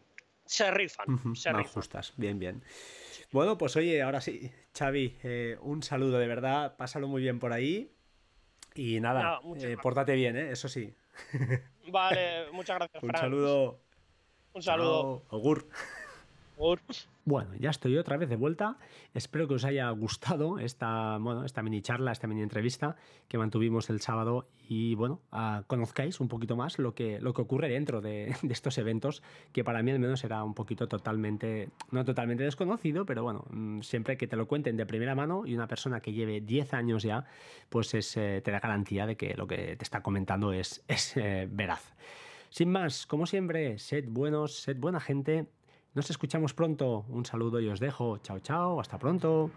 se 0.45 0.71
rifan. 0.71 1.35
se 1.35 1.51
justas, 1.65 2.13
bien, 2.17 2.39
bien. 2.39 2.63
Bueno, 3.31 3.57
pues 3.57 3.75
oye, 3.77 4.01
ahora 4.01 4.19
sí, 4.19 4.51
Xavi, 4.77 5.17
eh, 5.23 5.57
un 5.61 5.83
saludo 5.83 6.19
de 6.19 6.27
verdad, 6.27 6.75
pásalo 6.75 7.07
muy 7.07 7.21
bien 7.21 7.39
por 7.39 7.53
ahí. 7.53 7.91
Y 8.75 8.99
nada, 8.99 9.41
eh, 9.57 9.77
pórtate 9.81 10.15
bien, 10.15 10.37
¿eh? 10.37 10.51
eso 10.51 10.69
sí. 10.69 10.93
Vale, 11.87 12.51
muchas 12.51 12.77
gracias. 12.77 13.03
un 13.03 13.11
saludo. 13.11 13.79
Un 14.53 14.61
saludo. 14.61 15.23
Augur. 15.29 15.65
Bueno, 17.25 17.51
ya 17.59 17.71
estoy 17.71 17.97
otra 17.97 18.17
vez 18.17 18.29
de 18.29 18.35
vuelta. 18.35 18.77
Espero 19.15 19.47
que 19.47 19.55
os 19.55 19.65
haya 19.65 19.89
gustado 19.91 20.59
esta, 20.59 21.17
bueno, 21.17 21.43
esta 21.43 21.63
mini 21.63 21.81
charla, 21.81 22.11
esta 22.11 22.27
mini 22.27 22.43
entrevista 22.43 22.95
que 23.27 23.39
mantuvimos 23.39 23.89
el 23.89 23.99
sábado 23.99 24.47
y 24.69 24.93
bueno, 24.93 25.21
conozcáis 25.65 26.19
un 26.19 26.27
poquito 26.27 26.55
más 26.55 26.77
lo 26.77 26.93
que, 26.93 27.19
lo 27.19 27.33
que 27.33 27.41
ocurre 27.41 27.67
dentro 27.67 27.99
de, 28.01 28.35
estos 28.47 28.77
eventos, 28.77 29.23
que 29.53 29.63
para 29.63 29.81
mí 29.81 29.89
al 29.89 29.99
menos 29.99 30.23
era 30.23 30.43
un 30.43 30.53
poquito 30.53 30.87
totalmente, 30.87 31.69
no 31.89 32.05
totalmente 32.05 32.43
desconocido, 32.43 33.05
pero 33.05 33.23
bueno, 33.23 33.45
mm, 33.49 33.81
siempre 33.81 34.15
que 34.17 34.27
te 34.27 34.35
lo 34.35 34.47
cuenten 34.47 34.77
de 34.77 34.85
primera 34.85 35.15
mano 35.15 35.47
y 35.47 35.55
una 35.55 35.67
persona 35.67 35.99
que 35.99 36.13
lleve 36.13 36.41
10 36.41 36.75
años 36.75 37.01
ya, 37.01 37.25
pues 37.69 37.93
es, 37.95 38.15
eh, 38.17 38.41
te 38.43 38.51
da 38.51 38.59
garantía 38.59 39.07
de 39.07 39.15
que 39.15 39.33
lo 39.35 39.47
que 39.47 39.77
te 39.77 39.83
está 39.83 40.03
comentando 40.03 40.53
es, 40.53 40.83
es 40.87 41.17
eh, 41.17 41.47
veraz. 41.49 41.93
Sin 42.51 42.71
más, 42.71 43.07
como 43.07 43.25
siempre, 43.25 43.79
sed 43.79 44.05
buenos, 44.07 44.61
sed 44.61 44.77
buena 44.77 44.99
gente 44.99 45.47
nos 45.93 46.09
escuchamos 46.09 46.53
pronto. 46.53 47.05
Un 47.09 47.25
saludo 47.25 47.59
y 47.59 47.67
os 47.67 47.81
dejo. 47.81 48.17
Chao, 48.19 48.39
chao. 48.39 48.79
Hasta 48.79 48.97
pronto. 48.97 49.51